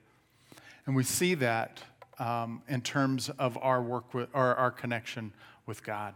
And 0.87 0.96
we 0.96 1.05
see 1.05 1.35
that 1.35 1.83
um, 2.18 2.62
in 2.68 2.81
terms 2.81 3.31
of 3.31 3.57
our 3.61 3.83
work 3.83 4.14
with, 4.14 4.28
or 4.33 4.55
our 4.57 4.70
connection 4.70 5.33
with 5.66 5.85
God. 5.85 6.14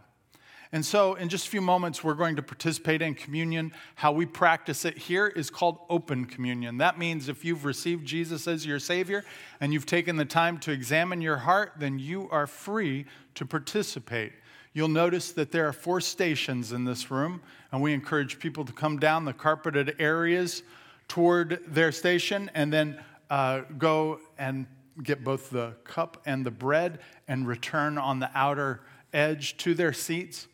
And 0.71 0.85
so, 0.85 1.13
in 1.15 1.29
just 1.29 1.47
a 1.47 1.49
few 1.49 1.61
moments, 1.61 2.03
we're 2.03 2.13
going 2.13 2.35
to 2.35 2.41
participate 2.41 3.01
in 3.01 3.15
communion. 3.15 3.71
How 3.95 4.11
we 4.11 4.25
practice 4.25 4.83
it 4.83 4.97
here 4.97 5.27
is 5.27 5.49
called 5.49 5.79
open 5.89 6.25
communion. 6.25 6.77
That 6.77 6.99
means 6.99 7.29
if 7.29 7.45
you've 7.45 7.63
received 7.63 8.05
Jesus 8.05 8.47
as 8.47 8.65
your 8.65 8.79
Savior 8.79 9.23
and 9.61 9.71
you've 9.71 9.85
taken 9.85 10.17
the 10.17 10.25
time 10.25 10.57
to 10.59 10.71
examine 10.71 11.21
your 11.21 11.37
heart, 11.37 11.73
then 11.77 11.99
you 11.99 12.27
are 12.31 12.47
free 12.47 13.05
to 13.35 13.45
participate. 13.45 14.33
You'll 14.73 14.89
notice 14.89 15.31
that 15.31 15.51
there 15.51 15.67
are 15.67 15.73
four 15.73 16.01
stations 16.01 16.73
in 16.73 16.83
this 16.83 17.09
room, 17.09 17.41
and 17.71 17.81
we 17.81 17.93
encourage 17.93 18.37
people 18.37 18.65
to 18.65 18.73
come 18.73 18.99
down 18.99 19.23
the 19.23 19.33
carpeted 19.33 19.95
areas 19.99 20.63
toward 21.07 21.63
their 21.65 21.93
station 21.93 22.51
and 22.53 22.71
then 22.71 23.01
uh, 23.29 23.61
go 23.77 24.19
and 24.37 24.67
get 25.01 25.23
both 25.23 25.49
the 25.49 25.73
cup 25.83 26.21
and 26.25 26.45
the 26.45 26.51
bread 26.51 26.99
and 27.27 27.47
return 27.47 27.97
on 27.97 28.19
the 28.19 28.29
outer 28.35 28.81
edge 29.13 29.55
to 29.57 29.73
their 29.73 29.93
seats 29.93 30.47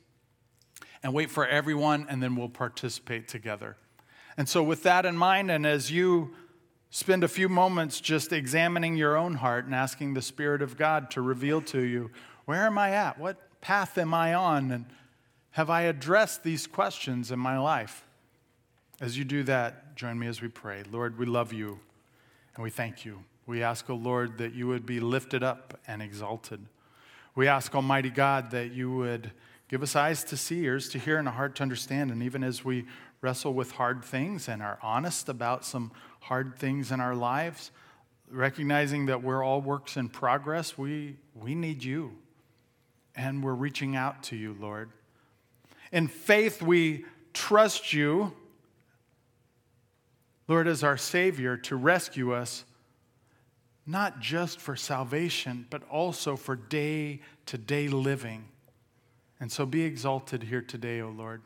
and 1.03 1.13
wait 1.13 1.29
for 1.29 1.45
everyone, 1.45 2.07
and 2.09 2.23
then 2.23 2.35
we'll 2.35 2.49
participate 2.49 3.27
together. 3.27 3.75
And 4.37 4.49
so, 4.49 4.63
with 4.63 4.83
that 4.83 5.05
in 5.05 5.17
mind, 5.17 5.51
and 5.51 5.65
as 5.65 5.91
you 5.91 6.33
spend 6.89 7.23
a 7.23 7.27
few 7.27 7.49
moments 7.49 7.99
just 7.99 8.31
examining 8.31 8.95
your 8.95 9.17
own 9.17 9.35
heart 9.35 9.65
and 9.65 9.75
asking 9.75 10.13
the 10.13 10.21
Spirit 10.21 10.61
of 10.61 10.77
God 10.77 11.11
to 11.11 11.21
reveal 11.21 11.61
to 11.61 11.81
you, 11.81 12.11
where 12.45 12.65
am 12.65 12.77
I 12.77 12.91
at? 12.91 13.19
What 13.19 13.61
path 13.61 13.97
am 13.97 14.13
I 14.13 14.33
on? 14.33 14.71
And 14.71 14.85
have 15.51 15.69
I 15.69 15.83
addressed 15.83 16.43
these 16.43 16.67
questions 16.67 17.31
in 17.31 17.39
my 17.39 17.57
life? 17.57 18.05
As 19.01 19.17
you 19.17 19.23
do 19.23 19.43
that, 19.43 19.95
join 19.95 20.17
me 20.17 20.27
as 20.27 20.41
we 20.41 20.47
pray. 20.47 20.83
Lord, 20.91 21.17
we 21.17 21.25
love 21.25 21.51
you 21.51 21.79
and 22.55 22.63
we 22.63 22.69
thank 22.69 23.05
you. 23.05 23.23
We 23.45 23.63
ask, 23.63 23.89
O 23.89 23.93
oh 23.93 23.97
Lord, 23.97 24.37
that 24.37 24.53
you 24.53 24.67
would 24.67 24.85
be 24.85 24.99
lifted 24.99 25.43
up 25.43 25.79
and 25.87 26.01
exalted. 26.01 26.65
We 27.35 27.47
ask, 27.47 27.73
Almighty 27.73 28.09
God, 28.09 28.51
that 28.51 28.71
you 28.71 28.91
would 28.91 29.31
Give 29.73 29.81
us 29.81 29.95
eyes 29.95 30.23
to 30.25 30.37
see, 30.37 30.65
ears 30.65 30.87
to 30.89 30.99
hear, 30.99 31.17
and 31.17 31.27
a 31.27 31.31
heart 31.31 31.55
to 31.55 31.63
understand. 31.63 32.11
And 32.11 32.21
even 32.21 32.43
as 32.43 32.63
we 32.63 32.85
wrestle 33.21 33.55
with 33.55 33.71
hard 33.71 34.05
things 34.05 34.47
and 34.47 34.61
are 34.61 34.77
honest 34.83 35.29
about 35.29 35.65
some 35.65 35.91
hard 36.19 36.59
things 36.59 36.91
in 36.91 36.99
our 36.99 37.15
lives, 37.15 37.71
recognizing 38.29 39.07
that 39.07 39.23
we're 39.23 39.43
all 39.43 39.61
works 39.61 39.97
in 39.97 40.09
progress, 40.09 40.77
we, 40.77 41.17
we 41.33 41.55
need 41.55 41.83
you. 41.83 42.11
And 43.15 43.43
we're 43.43 43.55
reaching 43.55 43.95
out 43.95 44.21
to 44.25 44.35
you, 44.35 44.55
Lord. 44.59 44.91
In 45.91 46.07
faith, 46.07 46.61
we 46.61 47.05
trust 47.33 47.93
you, 47.93 48.31
Lord, 50.47 50.67
as 50.67 50.83
our 50.83 50.97
Savior 50.97 51.57
to 51.57 51.75
rescue 51.75 52.31
us, 52.31 52.63
not 53.87 54.19
just 54.19 54.59
for 54.59 54.75
salvation, 54.75 55.65
but 55.71 55.81
also 55.89 56.35
for 56.35 56.55
day 56.55 57.21
to 57.47 57.57
day 57.57 57.87
living. 57.87 58.49
And 59.43 59.51
so 59.51 59.65
be 59.65 59.81
exalted 59.81 60.43
here 60.43 60.61
today, 60.61 61.01
O 61.01 61.09
Lord. 61.09 61.41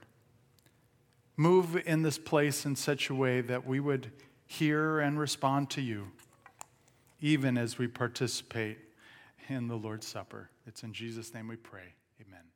Move 1.35 1.81
in 1.87 2.03
this 2.03 2.19
place 2.19 2.63
in 2.63 2.75
such 2.75 3.09
a 3.09 3.15
way 3.15 3.41
that 3.41 3.65
we 3.65 3.79
would 3.79 4.11
hear 4.45 4.99
and 4.99 5.17
respond 5.17 5.71
to 5.71 5.81
you, 5.81 6.11
even 7.21 7.57
as 7.57 7.79
we 7.79 7.87
participate 7.87 8.77
in 9.49 9.67
the 9.67 9.75
Lord's 9.75 10.05
Supper. 10.05 10.51
It's 10.67 10.83
in 10.83 10.93
Jesus' 10.93 11.33
name 11.33 11.47
we 11.47 11.55
pray. 11.55 11.95
Amen. 12.21 12.46